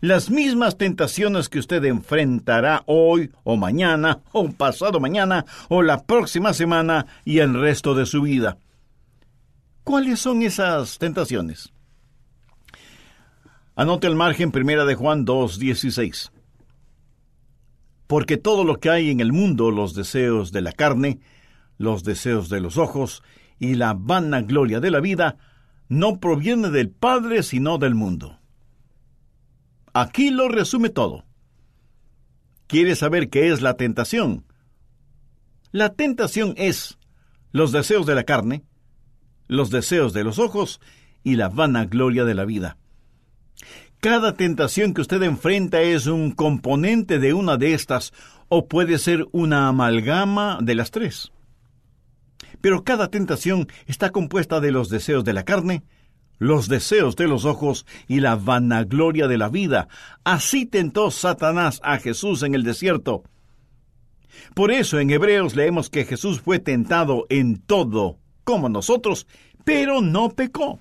Las 0.00 0.28
mismas 0.28 0.76
tentaciones 0.76 1.48
que 1.48 1.58
usted 1.58 1.84
enfrentará 1.84 2.82
hoy 2.86 3.30
o 3.44 3.56
mañana 3.56 4.20
o 4.32 4.50
pasado 4.50 5.00
mañana 5.00 5.46
o 5.68 5.82
la 5.82 6.04
próxima 6.04 6.52
semana 6.52 7.06
y 7.24 7.38
el 7.38 7.54
resto 7.54 7.94
de 7.94 8.06
su 8.06 8.22
vida. 8.22 8.58
¿Cuáles 9.84 10.20
son 10.20 10.42
esas 10.42 10.98
tentaciones? 10.98 11.72
Anote 13.76 14.06
el 14.06 14.14
margen 14.14 14.50
primera 14.50 14.84
de 14.84 14.94
Juan 14.94 15.26
2.16. 15.26 16.30
Porque 18.06 18.36
todo 18.36 18.64
lo 18.64 18.78
que 18.80 18.90
hay 18.90 19.10
en 19.10 19.20
el 19.20 19.32
mundo, 19.32 19.70
los 19.70 19.94
deseos 19.94 20.52
de 20.52 20.60
la 20.60 20.72
carne, 20.72 21.20
los 21.78 22.04
deseos 22.04 22.48
de 22.48 22.60
los 22.60 22.78
ojos 22.78 23.22
y 23.58 23.74
la 23.74 23.94
vanagloria 23.94 24.80
de 24.80 24.90
la 24.90 25.00
vida, 25.00 25.36
no 25.88 26.18
proviene 26.20 26.70
del 26.70 26.90
Padre 26.90 27.42
sino 27.42 27.78
del 27.78 27.94
mundo. 27.94 28.38
Aquí 29.92 30.30
lo 30.30 30.48
resume 30.48 30.88
todo. 30.88 31.24
¿Quiere 32.66 32.96
saber 32.96 33.30
qué 33.30 33.52
es 33.52 33.62
la 33.62 33.76
tentación? 33.76 34.44
La 35.70 35.94
tentación 35.94 36.54
es 36.56 36.98
los 37.52 37.70
deseos 37.72 38.06
de 38.06 38.14
la 38.14 38.24
carne, 38.24 38.64
los 39.46 39.70
deseos 39.70 40.12
de 40.12 40.24
los 40.24 40.38
ojos 40.38 40.80
y 41.22 41.36
la 41.36 41.48
vanagloria 41.48 42.24
de 42.24 42.34
la 42.34 42.44
vida. 42.44 42.78
Cada 44.00 44.34
tentación 44.34 44.92
que 44.92 45.00
usted 45.00 45.22
enfrenta 45.22 45.80
es 45.80 46.06
un 46.06 46.32
componente 46.32 47.18
de 47.18 47.32
una 47.32 47.56
de 47.56 47.74
estas 47.74 48.12
o 48.48 48.68
puede 48.68 48.98
ser 48.98 49.26
una 49.32 49.68
amalgama 49.68 50.58
de 50.60 50.74
las 50.74 50.90
tres. 50.90 51.32
Pero 52.64 52.82
cada 52.82 53.08
tentación 53.08 53.68
está 53.84 54.08
compuesta 54.08 54.58
de 54.58 54.72
los 54.72 54.88
deseos 54.88 55.22
de 55.22 55.34
la 55.34 55.44
carne, 55.44 55.82
los 56.38 56.66
deseos 56.66 57.14
de 57.14 57.28
los 57.28 57.44
ojos 57.44 57.84
y 58.08 58.20
la 58.20 58.36
vanagloria 58.36 59.28
de 59.28 59.36
la 59.36 59.50
vida. 59.50 59.88
Así 60.24 60.64
tentó 60.64 61.10
Satanás 61.10 61.78
a 61.84 61.98
Jesús 61.98 62.42
en 62.42 62.54
el 62.54 62.62
desierto. 62.62 63.22
Por 64.54 64.72
eso 64.72 64.98
en 64.98 65.10
Hebreos 65.10 65.56
leemos 65.56 65.90
que 65.90 66.06
Jesús 66.06 66.40
fue 66.40 66.58
tentado 66.58 67.26
en 67.28 67.58
todo, 67.58 68.16
como 68.44 68.70
nosotros, 68.70 69.26
pero 69.64 70.00
no 70.00 70.30
pecó. 70.30 70.80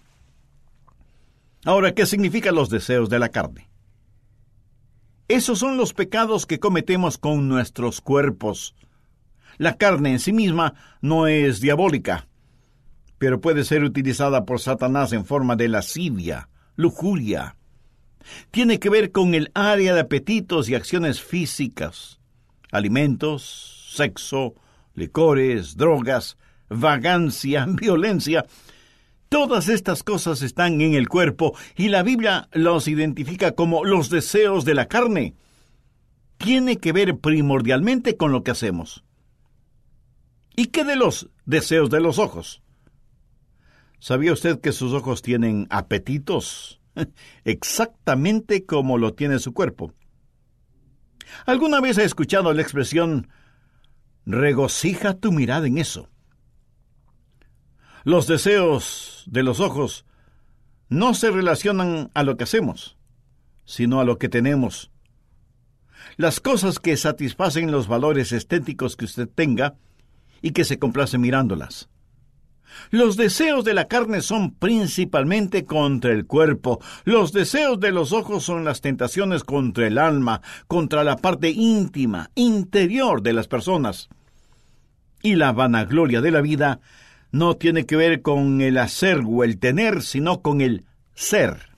Ahora, 1.65 1.93
¿qué 1.93 2.05
significan 2.05 2.55
los 2.55 2.69
deseos 2.69 3.09
de 3.09 3.19
la 3.19 3.27
carne? 3.27 3.67
Esos 5.27 5.59
son 5.59 5.75
los 5.75 5.93
pecados 5.93 6.45
que 6.45 6.61
cometemos 6.61 7.17
con 7.17 7.49
nuestros 7.49 7.99
cuerpos. 7.99 8.73
La 9.57 9.77
carne 9.77 10.11
en 10.11 10.19
sí 10.19 10.33
misma 10.33 10.73
no 11.01 11.27
es 11.27 11.61
diabólica, 11.61 12.27
pero 13.17 13.41
puede 13.41 13.63
ser 13.63 13.83
utilizada 13.83 14.45
por 14.45 14.59
Satanás 14.59 15.13
en 15.13 15.25
forma 15.25 15.55
de 15.55 15.67
lascivia, 15.67 16.49
lujuria. 16.75 17.55
Tiene 18.51 18.79
que 18.79 18.89
ver 18.89 19.11
con 19.11 19.33
el 19.33 19.51
área 19.53 19.93
de 19.93 20.01
apetitos 20.01 20.69
y 20.69 20.75
acciones 20.75 21.21
físicas, 21.21 22.19
alimentos, 22.71 23.91
sexo, 23.95 24.55
licores, 24.93 25.75
drogas, 25.75 26.37
vagancia, 26.69 27.65
violencia, 27.69 28.45
Todas 29.33 29.67
estas 29.67 30.03
cosas 30.03 30.43
están 30.43 30.79
en 30.79 30.93
el 30.93 31.09
cuerpo 31.09 31.57
y 31.75 31.89
la 31.89 32.03
Biblia 32.03 32.49
los 32.51 32.87
identifica 32.87 33.53
como 33.53 33.83
los 33.83 34.11
deseos 34.11 34.63
de 34.63 34.75
la 34.75 34.87
carne. 34.87 35.33
Tiene 36.37 36.77
que 36.77 36.91
ver 36.91 37.17
primordialmente 37.17 38.15
con 38.15 38.31
lo 38.31 38.43
que 38.43 38.51
hacemos. 38.51 39.03
¿Y 40.55 40.67
qué 40.67 40.83
de 40.83 40.95
los 40.95 41.29
deseos 41.45 41.89
de 41.89 41.99
los 41.99 42.19
ojos? 42.19 42.61
¿Sabía 43.99 44.33
usted 44.33 44.59
que 44.59 44.71
sus 44.71 44.93
ojos 44.93 45.21
tienen 45.21 45.67
apetitos? 45.69 46.81
Exactamente 47.45 48.65
como 48.65 48.97
lo 48.97 49.13
tiene 49.13 49.39
su 49.39 49.53
cuerpo. 49.53 49.93
¿Alguna 51.45 51.81
vez 51.81 51.97
ha 51.97 52.03
escuchado 52.03 52.53
la 52.53 52.61
expresión 52.61 53.29
regocija 54.25 55.15
tu 55.15 55.31
mirada 55.31 55.67
en 55.67 55.77
eso? 55.77 56.09
Los 58.03 58.27
deseos 58.27 59.23
de 59.27 59.43
los 59.43 59.59
ojos 59.59 60.05
no 60.89 61.13
se 61.13 61.31
relacionan 61.31 62.11
a 62.13 62.23
lo 62.23 62.37
que 62.37 62.43
hacemos, 62.43 62.97
sino 63.65 63.99
a 63.99 64.03
lo 64.03 64.17
que 64.17 64.29
tenemos. 64.29 64.91
Las 66.17 66.39
cosas 66.39 66.79
que 66.79 66.97
satisfacen 66.97 67.71
los 67.71 67.87
valores 67.87 68.31
estéticos 68.33 68.95
que 68.95 69.05
usted 69.05 69.27
tenga 69.27 69.77
y 70.43 70.51
que 70.51 70.65
se 70.65 70.77
complace 70.77 71.17
mirándolas. 71.17 71.89
Los 72.91 73.17
deseos 73.17 73.63
de 73.63 73.73
la 73.73 73.87
carne 73.87 74.21
son 74.21 74.53
principalmente 74.55 75.65
contra 75.65 76.11
el 76.11 76.25
cuerpo. 76.27 76.79
Los 77.05 77.31
deseos 77.31 77.79
de 77.79 77.91
los 77.91 78.11
ojos 78.11 78.43
son 78.43 78.63
las 78.63 78.81
tentaciones 78.81 79.43
contra 79.43 79.87
el 79.87 79.97
alma, 79.97 80.41
contra 80.67 81.03
la 81.03 81.15
parte 81.15 81.49
íntima, 81.49 82.29
interior 82.35 83.21
de 83.21 83.33
las 83.33 83.47
personas. 83.47 84.09
Y 85.21 85.35
la 85.35 85.53
vanagloria 85.53 86.19
de 86.21 86.31
la 86.31 86.41
vida 86.41 86.81
no 87.31 87.55
tiene 87.55 87.85
que 87.85 87.95
ver 87.95 88.21
con 88.21 88.61
el 88.61 88.77
hacer 88.77 89.21
o 89.25 89.43
el 89.43 89.59
tener, 89.59 90.01
sino 90.01 90.41
con 90.41 90.59
el 90.59 90.85
ser. 91.15 91.69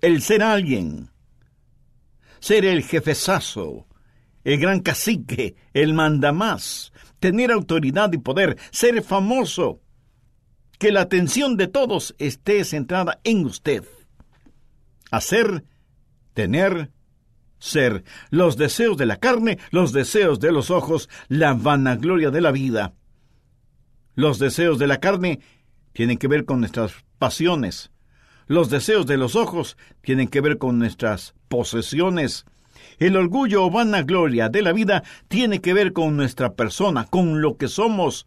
El 0.00 0.22
ser 0.22 0.42
alguien. 0.42 1.10
Ser 2.40 2.64
el 2.64 2.82
jefezazo, 2.82 3.86
el 4.44 4.58
gran 4.58 4.80
cacique, 4.80 5.56
el 5.72 5.94
mandamás, 5.94 6.92
tener 7.18 7.50
autoridad 7.50 8.12
y 8.12 8.18
poder, 8.18 8.56
ser 8.70 9.02
famoso. 9.02 9.80
Que 10.78 10.92
la 10.92 11.02
atención 11.02 11.56
de 11.56 11.68
todos 11.68 12.14
esté 12.18 12.64
centrada 12.64 13.20
en 13.24 13.46
usted. 13.46 13.84
Hacer, 15.10 15.64
tener, 16.34 16.90
ser, 17.58 18.04
los 18.30 18.56
deseos 18.56 18.96
de 18.96 19.06
la 19.06 19.16
carne, 19.16 19.58
los 19.70 19.92
deseos 19.92 20.40
de 20.40 20.52
los 20.52 20.70
ojos, 20.70 21.08
la 21.28 21.54
vanagloria 21.54 22.30
de 22.30 22.40
la 22.40 22.50
vida 22.52 22.92
los 24.14 24.38
deseos 24.38 24.78
de 24.78 24.86
la 24.86 25.00
carne 25.00 25.40
tienen 25.92 26.18
que 26.18 26.28
ver 26.28 26.44
con 26.44 26.60
nuestras 26.60 26.94
pasiones. 27.18 27.90
Los 28.46 28.70
deseos 28.70 29.06
de 29.06 29.16
los 29.16 29.36
ojos 29.36 29.76
tienen 30.02 30.28
que 30.28 30.40
ver 30.40 30.58
con 30.58 30.78
nuestras 30.78 31.34
posesiones. 31.48 32.44
El 32.98 33.16
orgullo 33.16 33.64
o 33.64 33.70
vanagloria 33.70 34.48
de 34.48 34.62
la 34.62 34.72
vida 34.72 35.02
tiene 35.28 35.60
que 35.60 35.74
ver 35.74 35.92
con 35.92 36.16
nuestra 36.16 36.54
persona, 36.54 37.06
con 37.06 37.42
lo 37.42 37.56
que 37.56 37.68
somos. 37.68 38.26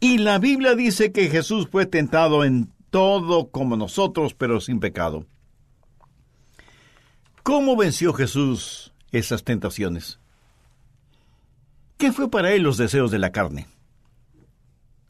Y 0.00 0.18
la 0.18 0.38
Biblia 0.38 0.74
dice 0.74 1.12
que 1.12 1.28
Jesús 1.28 1.68
fue 1.70 1.86
tentado 1.86 2.44
en 2.44 2.72
todo 2.90 3.50
como 3.50 3.76
nosotros, 3.76 4.34
pero 4.34 4.60
sin 4.60 4.80
pecado. 4.80 5.26
¿Cómo 7.42 7.76
venció 7.76 8.12
Jesús 8.12 8.92
esas 9.12 9.44
tentaciones? 9.44 10.18
¿Qué 11.98 12.12
fue 12.12 12.30
para 12.30 12.52
él 12.52 12.62
los 12.62 12.76
deseos 12.76 13.10
de 13.10 13.18
la 13.18 13.30
carne? 13.30 13.66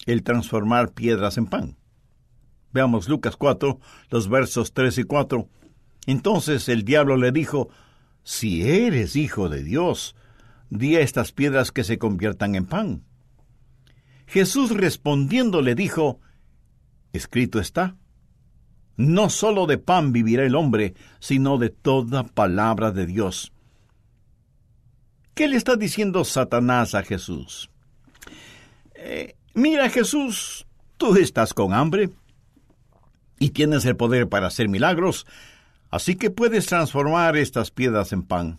el 0.06 0.22
transformar 0.22 0.92
piedras 0.92 1.38
en 1.38 1.46
pan. 1.46 1.76
Veamos 2.72 3.08
Lucas 3.08 3.36
4, 3.36 3.78
los 4.10 4.28
versos 4.28 4.72
3 4.72 4.98
y 4.98 5.04
4. 5.04 5.48
Entonces 6.06 6.68
el 6.68 6.84
diablo 6.84 7.16
le 7.16 7.32
dijo, 7.32 7.68
Si 8.30 8.62
eres 8.62 9.16
hijo 9.16 9.48
de 9.48 9.64
Dios, 9.64 10.14
di 10.68 10.94
a 10.94 11.00
estas 11.00 11.32
piedras 11.32 11.72
que 11.72 11.82
se 11.82 11.98
conviertan 11.98 12.54
en 12.54 12.64
pan. 12.64 13.02
Jesús 14.28 14.70
respondiendo 14.70 15.62
le 15.62 15.74
dijo, 15.74 16.20
Escrito 17.12 17.58
está, 17.58 17.96
no 18.96 19.30
sólo 19.30 19.66
de 19.66 19.78
pan 19.78 20.12
vivirá 20.12 20.44
el 20.44 20.54
hombre, 20.54 20.94
sino 21.18 21.58
de 21.58 21.70
toda 21.70 22.22
palabra 22.22 22.92
de 22.92 23.06
Dios. 23.06 23.52
¿Qué 25.34 25.48
le 25.48 25.56
está 25.56 25.74
diciendo 25.74 26.24
Satanás 26.24 26.94
a 26.94 27.02
Jesús? 27.02 27.68
Eh, 28.94 29.34
Mira 29.54 29.90
Jesús, 29.90 30.68
tú 30.98 31.16
estás 31.16 31.52
con 31.52 31.74
hambre 31.74 32.10
y 33.40 33.50
tienes 33.50 33.84
el 33.86 33.96
poder 33.96 34.28
para 34.28 34.46
hacer 34.46 34.68
milagros, 34.68 35.26
así 35.90 36.16
que 36.16 36.30
puedes 36.30 36.66
transformar 36.66 37.36
estas 37.36 37.70
piedras 37.70 38.12
en 38.12 38.22
pan. 38.22 38.58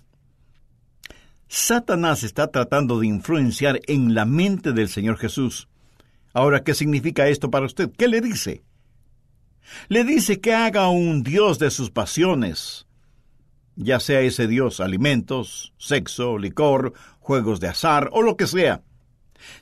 Satanás 1.48 2.24
está 2.24 2.48
tratando 2.48 3.00
de 3.00 3.08
influenciar 3.08 3.80
en 3.88 4.14
la 4.14 4.26
mente 4.26 4.72
del 4.72 4.90
Señor 4.90 5.18
Jesús. 5.18 5.68
Ahora, 6.34 6.64
¿qué 6.64 6.74
significa 6.74 7.28
esto 7.28 7.52
para 7.52 7.66
usted? 7.66 7.92
¿Qué 7.98 8.08
le 8.08 8.22
dice? 8.22 8.64
Le 9.90 10.04
dice 10.04 10.40
que 10.40 10.54
haga 10.54 10.90
un 10.90 11.24
Dios 11.24 11.60
de 11.60 11.72
sus 11.72 11.92
pasiones, 11.92 12.88
ya 13.76 14.00
sea 14.00 14.22
ese 14.22 14.48
Dios 14.48 14.80
alimentos, 14.80 15.74
sexo, 15.78 16.38
licor, 16.38 16.94
juegos 17.20 17.60
de 17.60 17.68
azar 17.68 18.10
o 18.14 18.22
lo 18.22 18.38
que 18.38 18.48
sea 18.48 18.82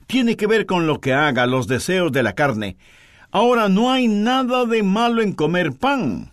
tiene 0.08 0.36
que 0.36 0.47
ver 0.47 0.65
con 0.65 0.88
lo 0.88 0.99
que 0.99 1.13
haga, 1.13 1.45
los 1.45 1.67
deseos 1.67 2.12
de 2.12 2.23
la 2.23 2.34
carne. 2.34 2.77
Ahora, 3.32 3.69
no 3.69 3.91
hay 3.91 4.08
nada 4.08 4.65
de 4.65 4.84
malo 4.84 5.21
en 5.21 5.34
comer 5.34 5.73
pan. 5.73 6.32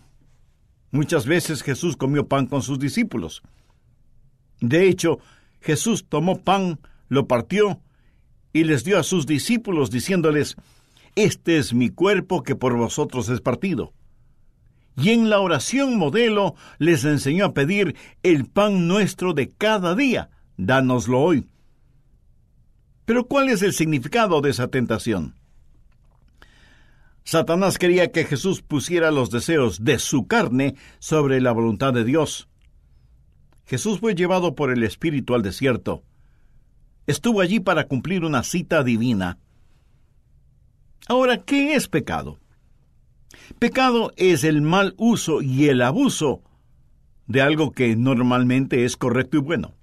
Muchas 0.91 1.25
veces 1.25 1.63
Jesús 1.63 1.97
comió 1.97 2.27
pan 2.27 2.47
con 2.47 2.61
sus 2.61 2.79
discípulos. 2.79 3.41
De 4.61 4.87
hecho, 4.87 5.19
Jesús 5.61 6.05
tomó 6.07 6.41
pan, 6.41 6.79
lo 7.09 7.27
partió 7.27 7.81
y 8.53 8.63
les 8.63 8.83
dio 8.83 8.97
a 8.97 9.03
sus 9.03 9.25
discípulos 9.25 9.91
diciéndoles, 9.91 10.55
Este 11.15 11.57
es 11.57 11.73
mi 11.73 11.89
cuerpo 11.89 12.43
que 12.43 12.55
por 12.55 12.75
vosotros 12.75 13.29
es 13.29 13.41
partido. 13.41 13.93
y 14.99 15.11
en 15.11 15.29
la 15.29 15.39
oración 15.39 15.95
modelo 15.97 16.55
les 16.79 17.05
enseñó 17.05 17.45
a 17.45 17.53
pedir 17.53 17.95
el 18.23 18.45
pan 18.47 18.87
nuestro 18.87 19.33
de 19.33 19.49
cada 19.49 19.93
día, 19.93 20.31
dánoslo 20.57 21.21
hoy. 21.21 21.47
Pero 23.05 23.27
¿cuál 23.27 23.49
es 23.49 23.61
el 23.61 23.73
significado 23.73 24.41
de 24.41 24.49
esa 24.49 24.69
tentación? 24.69 25.35
Satanás 27.27 27.77
quería 27.77 28.09
que 28.13 28.23
Jesús 28.23 28.61
pusiera 28.61 29.11
los 29.11 29.29
deseos 29.29 29.83
de 29.83 29.99
su 29.99 30.27
carne 30.27 30.75
sobre 30.99 31.41
la 31.41 31.51
voluntad 31.51 31.91
de 31.91 32.05
Dios. 32.05 32.47
Jesús 33.65 33.99
fue 33.99 34.15
llevado 34.15 34.55
por 34.55 34.71
el 34.71 34.81
Espíritu 34.81 35.35
al 35.35 35.41
desierto. 35.41 36.05
Estuvo 37.05 37.41
allí 37.41 37.59
para 37.59 37.89
cumplir 37.89 38.23
una 38.23 38.43
cita 38.43 38.81
divina. 38.81 39.39
Ahora, 41.09 41.43
¿qué 41.43 41.75
es 41.75 41.89
pecado? 41.89 42.39
Pecado 43.59 44.13
es 44.15 44.45
el 44.45 44.61
mal 44.61 44.93
uso 44.95 45.41
y 45.41 45.67
el 45.67 45.81
abuso 45.81 46.43
de 47.25 47.41
algo 47.41 47.73
que 47.73 47.97
normalmente 47.97 48.85
es 48.85 48.95
correcto 48.95 49.35
y 49.35 49.41
bueno. 49.41 49.75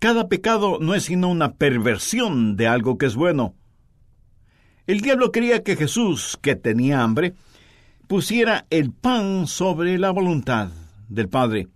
Cada 0.00 0.28
pecado 0.28 0.78
no 0.80 0.96
es 0.96 1.04
sino 1.04 1.28
una 1.28 1.54
perversión 1.54 2.56
de 2.56 2.66
algo 2.66 2.98
que 2.98 3.06
es 3.06 3.14
bueno. 3.14 3.54
El 4.90 5.02
diablo 5.02 5.30
quería 5.30 5.62
que 5.62 5.76
Jesús, 5.76 6.36
que 6.42 6.56
tenía 6.56 7.00
hambre, 7.00 7.34
pusiera 8.08 8.66
el 8.70 8.90
pan 8.90 9.46
sobre 9.46 9.96
la 9.98 10.10
voluntad 10.10 10.70
del 11.08 11.28
Padre. 11.28 11.68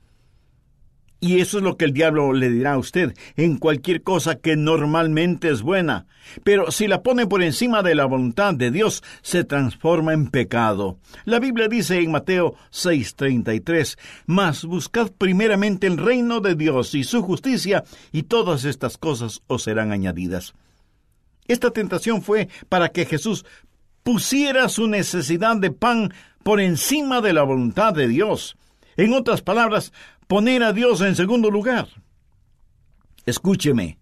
Y 1.21 1.39
eso 1.39 1.59
es 1.59 1.63
lo 1.63 1.77
que 1.77 1.85
el 1.85 1.93
diablo 1.93 2.33
le 2.33 2.51
dirá 2.51 2.73
a 2.73 2.79
usted 2.79 3.15
en 3.37 3.59
cualquier 3.59 4.03
cosa 4.03 4.35
que 4.35 4.57
normalmente 4.57 5.49
es 5.49 5.63
buena. 5.63 6.09
Pero 6.43 6.73
si 6.73 6.89
la 6.89 7.05
pone 7.05 7.29
por 7.29 7.45
encima 7.45 7.85
de 7.85 7.95
la 7.95 8.07
voluntad 8.07 8.53
de 8.53 8.73
Dios, 8.73 9.05
se 9.23 9.45
transforma 9.45 10.13
en 10.13 10.27
pecado. 10.27 10.99
La 11.25 11.39
Biblia 11.39 11.69
dice 11.69 12.01
en 12.01 12.11
Mateo 12.11 12.57
6:33, 12.73 13.97
Mas 14.27 14.65
buscad 14.65 15.13
primeramente 15.13 15.87
el 15.87 15.99
reino 15.99 16.41
de 16.41 16.57
Dios 16.57 16.97
y 16.97 17.05
su 17.05 17.23
justicia, 17.23 17.85
y 18.11 18.25
todas 18.25 18.65
estas 18.65 18.99
cosas 18.99 19.41
os 19.47 19.63
serán 19.63 19.93
añadidas. 19.93 20.53
Esta 21.47 21.71
tentación 21.71 22.23
fue 22.23 22.49
para 22.69 22.89
que 22.89 23.05
Jesús 23.05 23.45
pusiera 24.03 24.69
su 24.69 24.87
necesidad 24.87 25.57
de 25.57 25.71
pan 25.71 26.13
por 26.43 26.61
encima 26.61 27.21
de 27.21 27.33
la 27.33 27.43
voluntad 27.43 27.93
de 27.93 28.09
Dios. 28.09 28.57
En 28.97 29.13
otras 29.13 29.43
palabras, 29.43 29.93
poner 30.27 30.63
a 30.63 30.73
Dios 30.73 31.01
en 31.01 31.17
segundo 31.17 31.51
lugar. 31.51 31.89
Escúcheme, 33.27 33.99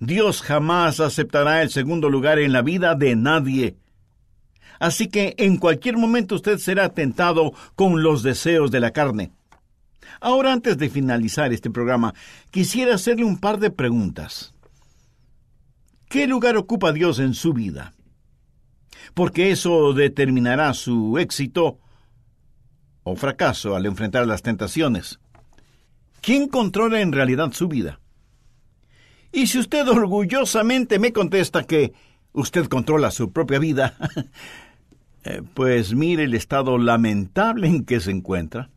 Dios 0.00 0.42
jamás 0.42 1.00
aceptará 1.00 1.62
el 1.62 1.70
segundo 1.70 2.10
lugar 2.10 2.38
en 2.38 2.52
la 2.52 2.62
vida 2.62 2.94
de 2.94 3.16
nadie. 3.16 3.76
Así 4.80 5.08
que 5.08 5.34
en 5.38 5.56
cualquier 5.56 5.96
momento 5.96 6.34
usted 6.34 6.58
será 6.58 6.88
tentado 6.88 7.52
con 7.76 8.02
los 8.02 8.22
deseos 8.22 8.70
de 8.70 8.80
la 8.80 8.90
carne. 8.90 9.30
Ahora, 10.20 10.52
antes 10.52 10.78
de 10.78 10.90
finalizar 10.90 11.52
este 11.52 11.70
programa, 11.70 12.14
quisiera 12.50 12.94
hacerle 12.94 13.24
un 13.24 13.38
par 13.38 13.58
de 13.58 13.70
preguntas. 13.70 14.53
¿Qué 16.14 16.28
lugar 16.28 16.56
ocupa 16.56 16.92
Dios 16.92 17.18
en 17.18 17.34
su 17.34 17.52
vida? 17.52 17.92
Porque 19.14 19.50
eso 19.50 19.92
determinará 19.94 20.72
su 20.72 21.18
éxito 21.18 21.80
o 23.02 23.16
fracaso 23.16 23.74
al 23.74 23.84
enfrentar 23.84 24.24
las 24.24 24.40
tentaciones. 24.40 25.18
¿Quién 26.20 26.46
controla 26.46 27.00
en 27.00 27.10
realidad 27.10 27.50
su 27.50 27.66
vida? 27.66 27.98
Y 29.32 29.48
si 29.48 29.58
usted 29.58 29.88
orgullosamente 29.88 31.00
me 31.00 31.12
contesta 31.12 31.64
que 31.64 31.92
usted 32.32 32.66
controla 32.66 33.10
su 33.10 33.32
propia 33.32 33.58
vida, 33.58 33.96
eh, 35.24 35.42
pues 35.52 35.94
mire 35.94 36.22
el 36.22 36.34
estado 36.34 36.78
lamentable 36.78 37.66
en 37.66 37.84
que 37.84 37.98
se 37.98 38.12
encuentra. 38.12 38.70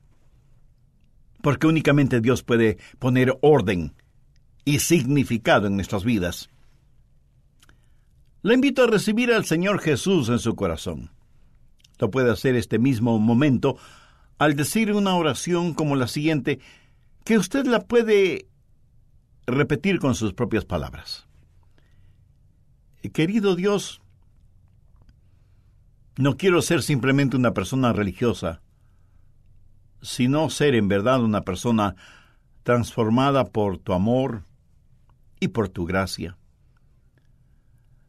Porque 1.43 1.67
únicamente 1.67 2.19
Dios 2.19 2.41
puede 2.41 2.79
poner 2.97 3.37
orden 3.41 3.93
y 4.65 4.79
significado 4.79 5.67
en 5.67 5.75
nuestras 5.75 6.03
vidas. 6.03 6.49
Le 8.47 8.53
invito 8.53 8.85
a 8.85 8.87
recibir 8.87 9.33
al 9.33 9.43
Señor 9.43 9.81
Jesús 9.81 10.29
en 10.29 10.39
su 10.39 10.55
corazón. 10.55 11.11
Lo 11.99 12.09
puede 12.09 12.31
hacer 12.31 12.55
este 12.55 12.79
mismo 12.79 13.19
momento 13.19 13.75
al 14.37 14.55
decir 14.55 14.93
una 14.93 15.17
oración 15.17 15.73
como 15.73 15.97
la 15.97 16.07
siguiente, 16.07 16.61
que 17.25 17.37
usted 17.37 17.65
la 17.65 17.81
puede 17.81 18.47
repetir 19.47 19.99
con 19.99 20.15
sus 20.15 20.31
propias 20.31 20.63
palabras. 20.63 21.27
Querido 23.11 23.57
Dios, 23.57 24.01
no 26.15 26.37
quiero 26.37 26.61
ser 26.61 26.83
simplemente 26.83 27.35
una 27.35 27.53
persona 27.53 27.91
religiosa, 27.91 28.61
sino 30.01 30.49
ser 30.49 30.73
en 30.73 30.87
verdad 30.87 31.21
una 31.21 31.41
persona 31.41 31.97
transformada 32.63 33.43
por 33.43 33.77
tu 33.77 33.91
amor 33.91 34.45
y 35.41 35.49
por 35.49 35.67
tu 35.67 35.85
gracia. 35.85 36.37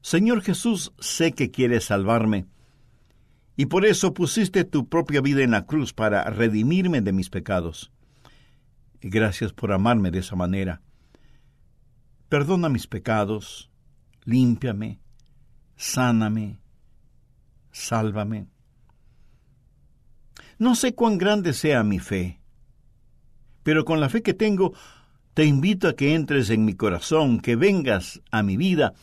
Señor 0.09 0.41
Jesús, 0.41 0.95
sé 0.99 1.33
que 1.33 1.51
quieres 1.51 1.85
salvarme 1.85 2.47
y 3.59 3.67
por 3.67 3.85
eso 3.85 4.15
pusiste 4.15 4.65
tu 4.65 4.89
propia 4.89 5.21
vida 5.21 5.43
en 5.43 5.51
la 5.51 5.67
cruz 5.67 5.93
para 5.93 6.25
redimirme 6.31 7.03
de 7.03 7.13
mis 7.13 7.29
pecados. 7.29 7.93
Gracias 9.03 9.53
por 9.53 9.71
amarme 9.71 10.11
de 10.11 10.21
esa 10.21 10.35
manera. 10.35 10.81
Perdona 12.31 12.71
mis 12.71 12.87
pecados, 12.87 13.71
límpiame, 14.25 14.99
sáname, 15.77 16.59
sálvame. 17.71 18.47
No 20.59 20.75
sé 20.75 20.95
cuán 20.95 21.19
grande 21.19 21.53
sea 21.53 21.85
mi 21.85 21.99
fe, 21.99 22.41
pero 23.63 23.85
con 23.85 24.01
la 24.01 24.09
fe 24.09 24.23
que 24.23 24.33
tengo, 24.33 24.73
te 25.35 25.45
invito 25.45 25.87
a 25.87 25.97
que 25.97 26.15
entres 26.15 26.49
en 26.49 26.65
mi 26.65 26.73
corazón, 26.73 27.41
que 27.41 27.57
vengas 27.57 28.23
a 28.31 28.43
mi 28.43 28.57
vida 28.57 28.95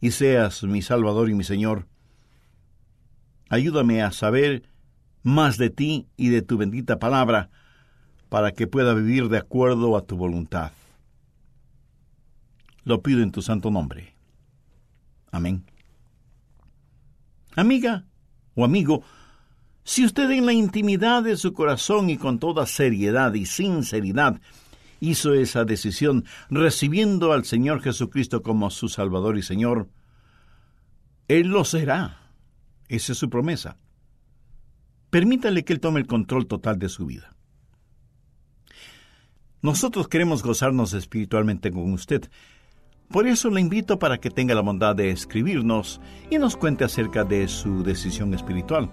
y 0.00 0.12
seas 0.12 0.62
mi 0.62 0.82
Salvador 0.82 1.28
y 1.30 1.34
mi 1.34 1.44
Señor. 1.44 1.86
Ayúdame 3.48 4.02
a 4.02 4.12
saber 4.12 4.62
más 5.22 5.58
de 5.58 5.70
ti 5.70 6.06
y 6.16 6.28
de 6.28 6.42
tu 6.42 6.56
bendita 6.56 6.98
palabra, 6.98 7.50
para 8.28 8.52
que 8.52 8.66
pueda 8.66 8.94
vivir 8.94 9.28
de 9.28 9.38
acuerdo 9.38 9.96
a 9.96 10.02
tu 10.02 10.16
voluntad. 10.16 10.70
Lo 12.84 13.02
pido 13.02 13.22
en 13.22 13.32
tu 13.32 13.42
santo 13.42 13.70
nombre. 13.70 14.14
Amén. 15.32 15.64
Amiga 17.56 18.04
o 18.54 18.64
amigo, 18.64 19.02
si 19.84 20.04
usted 20.04 20.30
en 20.30 20.46
la 20.46 20.52
intimidad 20.52 21.24
de 21.24 21.36
su 21.36 21.52
corazón 21.52 22.08
y 22.08 22.16
con 22.16 22.38
toda 22.38 22.66
seriedad 22.66 23.34
y 23.34 23.46
sinceridad 23.46 24.40
hizo 25.00 25.34
esa 25.34 25.64
decisión 25.64 26.24
recibiendo 26.50 27.32
al 27.32 27.44
Señor 27.44 27.82
Jesucristo 27.82 28.42
como 28.42 28.70
su 28.70 28.88
Salvador 28.88 29.36
y 29.38 29.42
Señor, 29.42 29.88
Él 31.28 31.48
lo 31.48 31.64
será 31.64 32.20
esa 32.90 33.12
es 33.12 33.18
su 33.18 33.30
promesa. 33.30 33.76
Permítale 35.10 35.64
que 35.64 35.72
Él 35.72 35.80
tome 35.80 36.00
el 36.00 36.08
control 36.08 36.48
total 36.48 36.78
de 36.78 36.88
su 36.88 37.06
vida. 37.06 37.36
Nosotros 39.62 40.08
queremos 40.08 40.42
gozarnos 40.42 40.92
espiritualmente 40.92 41.70
con 41.70 41.92
usted. 41.92 42.28
Por 43.08 43.28
eso 43.28 43.48
le 43.50 43.60
invito 43.60 44.00
para 44.00 44.18
que 44.18 44.30
tenga 44.30 44.56
la 44.56 44.62
bondad 44.62 44.96
de 44.96 45.10
escribirnos 45.10 46.00
y 46.30 46.38
nos 46.38 46.56
cuente 46.56 46.82
acerca 46.82 47.22
de 47.22 47.46
su 47.46 47.84
decisión 47.84 48.34
espiritual. 48.34 48.90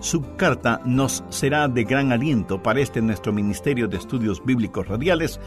Su 0.00 0.36
carta 0.36 0.80
nos 0.84 1.24
será 1.30 1.68
de 1.68 1.84
gran 1.84 2.12
aliento 2.12 2.62
para 2.62 2.80
este 2.80 3.00
nuestro 3.00 3.32
Ministerio 3.32 3.88
de 3.88 3.96
Estudios 3.96 4.44
Bíblicos 4.44 4.86
Radiales 4.86 5.40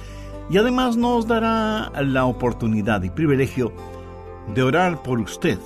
y 0.49 0.57
además 0.57 0.97
nos 0.97 1.27
dará 1.27 1.91
la 2.01 2.25
oportunidad 2.25 3.03
y 3.03 3.09
privilegio 3.09 3.73
de 4.53 4.63
orar 4.63 5.03
por 5.03 5.19
usted 5.19 5.59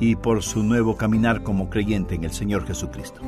y 0.00 0.16
por 0.16 0.42
su 0.42 0.62
nuevo 0.62 0.96
caminar 0.96 1.42
como 1.42 1.68
creyente 1.68 2.14
en 2.14 2.24
el 2.24 2.32
Señor 2.32 2.66
Jesucristo. 2.66 3.20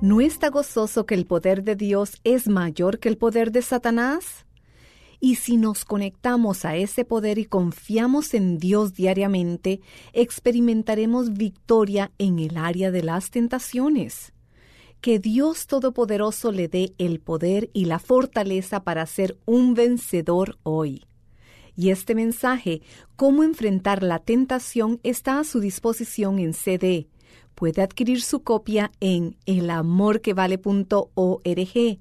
¿No 0.00 0.20
está 0.20 0.50
gozoso 0.50 1.06
que 1.06 1.14
el 1.14 1.26
poder 1.26 1.64
de 1.64 1.74
Dios 1.74 2.20
es 2.22 2.48
mayor 2.48 3.00
que 3.00 3.08
el 3.08 3.18
poder 3.18 3.50
de 3.50 3.62
Satanás? 3.62 4.46
Y 5.20 5.36
si 5.36 5.56
nos 5.56 5.84
conectamos 5.84 6.64
a 6.64 6.74
ese 6.76 7.04
poder 7.04 7.38
y 7.38 7.44
confiamos 7.44 8.34
en 8.34 8.58
Dios 8.58 8.94
diariamente, 8.94 9.80
experimentaremos 10.12 11.32
victoria 11.32 12.12
en 12.18 12.38
el 12.38 12.56
área 12.56 12.92
de 12.92 13.02
las 13.02 13.30
tentaciones. 13.30 14.32
Que 15.00 15.18
Dios 15.18 15.66
Todopoderoso 15.66 16.52
le 16.52 16.68
dé 16.68 16.92
el 16.98 17.18
poder 17.20 17.70
y 17.72 17.86
la 17.86 17.98
fortaleza 17.98 18.84
para 18.84 19.04
ser 19.06 19.36
un 19.44 19.74
vencedor 19.74 20.56
hoy. 20.62 21.04
Y 21.76 21.90
este 21.90 22.14
mensaje, 22.14 22.82
Cómo 23.16 23.42
enfrentar 23.42 24.04
la 24.04 24.20
tentación, 24.20 25.00
está 25.02 25.40
a 25.40 25.44
su 25.44 25.58
disposición 25.58 26.38
en 26.38 26.54
CD. 26.54 27.08
Puede 27.56 27.82
adquirir 27.82 28.22
su 28.22 28.44
copia 28.44 28.92
en 29.00 29.36
elamorquevale.org 29.46 31.98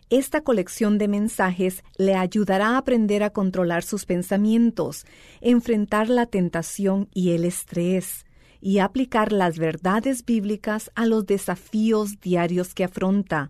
Esta 0.10 0.40
colección 0.40 0.98
de 0.98 1.10
mensajes 1.10 1.84
le 1.98 2.16
ayudará 2.16 2.70
a 2.70 2.78
aprender 2.78 3.24
a 3.24 3.32
controlar 3.32 3.84
sus 3.84 4.06
pensamientos, 4.06 5.06
enfrentar 5.42 6.08
la 6.08 6.26
tentación 6.26 7.10
y 7.14 7.32
el 7.32 7.44
estrés, 7.44 8.26
y 8.62 8.80
aplicar 8.80 9.34
las 9.34 9.60
verdades 9.60 10.24
bíblicas 10.24 10.92
a 10.96 11.06
los 11.06 11.26
desafíos 11.26 12.22
diarios 12.22 12.74
que 12.74 12.86
afronta. 12.86 13.50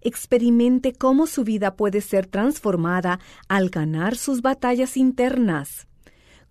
Experimente 0.00 0.94
cómo 0.94 1.26
su 1.26 1.44
vida 1.44 1.76
puede 1.76 2.00
ser 2.00 2.26
transformada 2.26 3.20
al 3.46 3.68
ganar 3.68 4.16
sus 4.16 4.40
batallas 4.40 4.96
internas. 4.96 5.86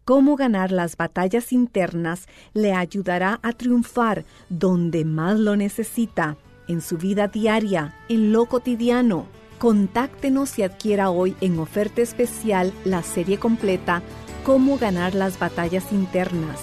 Cómo 0.05 0.35
ganar 0.35 0.71
las 0.71 0.97
batallas 0.97 1.51
internas 1.51 2.27
le 2.53 2.73
ayudará 2.73 3.39
a 3.41 3.53
triunfar 3.53 4.23
donde 4.49 5.03
más 5.03 5.39
lo 5.39 5.55
necesita 5.55 6.37
en 6.67 6.81
su 6.81 6.97
vida 6.97 7.27
diaria, 7.27 7.93
en 8.09 8.31
lo 8.31 8.45
cotidiano. 8.45 9.27
Contáctenos 9.59 10.57
y 10.57 10.63
adquiera 10.63 11.11
hoy 11.11 11.35
en 11.41 11.59
oferta 11.59 12.01
especial 12.01 12.73
la 12.83 13.03
serie 13.03 13.37
completa 13.37 14.01
Cómo 14.43 14.79
ganar 14.79 15.13
las 15.13 15.37
batallas 15.37 15.91
internas. 15.91 16.59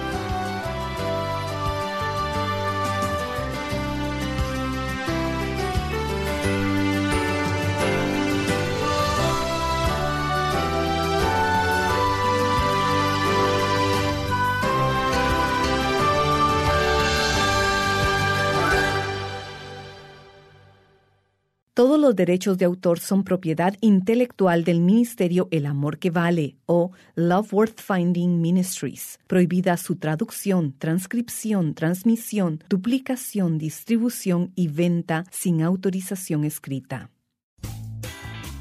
Derechos 22.21 22.59
de 22.59 22.67
autor 22.67 23.01
son 23.01 23.25
propiedad 23.25 23.75
intelectual 23.81 24.63
del 24.63 24.81
Ministerio 24.81 25.49
El 25.51 25.65
Amor 25.65 25.99
que 25.99 26.11
Vale 26.11 26.57
o 26.67 26.91
Love 27.15 27.53
Worth 27.53 27.81
Finding 27.81 28.43
Ministries. 28.43 29.19
Prohibida 29.27 29.79
su 29.79 29.97
traducción, 29.97 30.75
transcripción, 30.79 31.75
transmisión, 31.75 32.63
duplicación, 32.69 33.57
distribución 33.59 34.53
y 34.55 34.69
venta 34.69 35.25
sin 35.31 35.63
autorización 35.63 36.45
escrita. 36.45 37.11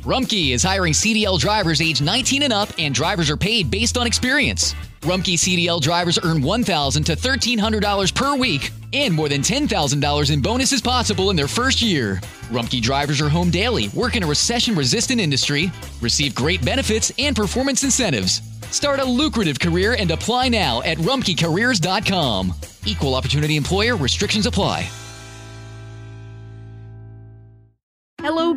Rumkey 0.05 0.53
is 0.53 0.63
hiring 0.63 0.93
CDL 0.93 1.37
drivers 1.37 1.81
age 1.81 2.01
19 2.01 2.43
and 2.43 2.53
up, 2.53 2.69
and 2.79 2.95
drivers 2.95 3.29
are 3.29 3.35
paid 3.35 3.69
based 3.69 3.97
on 3.97 4.07
experience. 4.07 4.73
Rumkey 5.01 5.35
CDL 5.35 5.81
drivers 5.81 6.17
earn 6.23 6.41
$1,000 6.41 7.03
to 7.05 7.15
$1,300 7.17 8.15
per 8.15 8.37
week 8.37 8.71
and 8.93 9.13
more 9.13 9.27
than 9.27 9.41
$10,000 9.41 10.31
in 10.31 10.41
bonuses 10.41 10.81
possible 10.81 11.29
in 11.29 11.35
their 11.35 11.49
first 11.49 11.81
year. 11.81 12.21
Rumkey 12.49 12.81
drivers 12.81 13.21
are 13.21 13.29
home 13.29 13.51
daily, 13.51 13.89
work 13.89 14.15
in 14.15 14.23
a 14.23 14.27
recession 14.27 14.75
resistant 14.75 15.21
industry, 15.21 15.71
receive 16.01 16.33
great 16.33 16.65
benefits 16.65 17.11
and 17.19 17.35
performance 17.35 17.83
incentives. 17.83 18.41
Start 18.71 18.99
a 18.99 19.05
lucrative 19.05 19.59
career 19.59 19.95
and 19.97 20.09
apply 20.11 20.49
now 20.49 20.81
at 20.81 20.97
rumkeycareers.com. 20.97 22.53
Equal 22.85 23.15
opportunity 23.15 23.55
employer 23.55 23.95
restrictions 23.95 24.45
apply. 24.45 24.89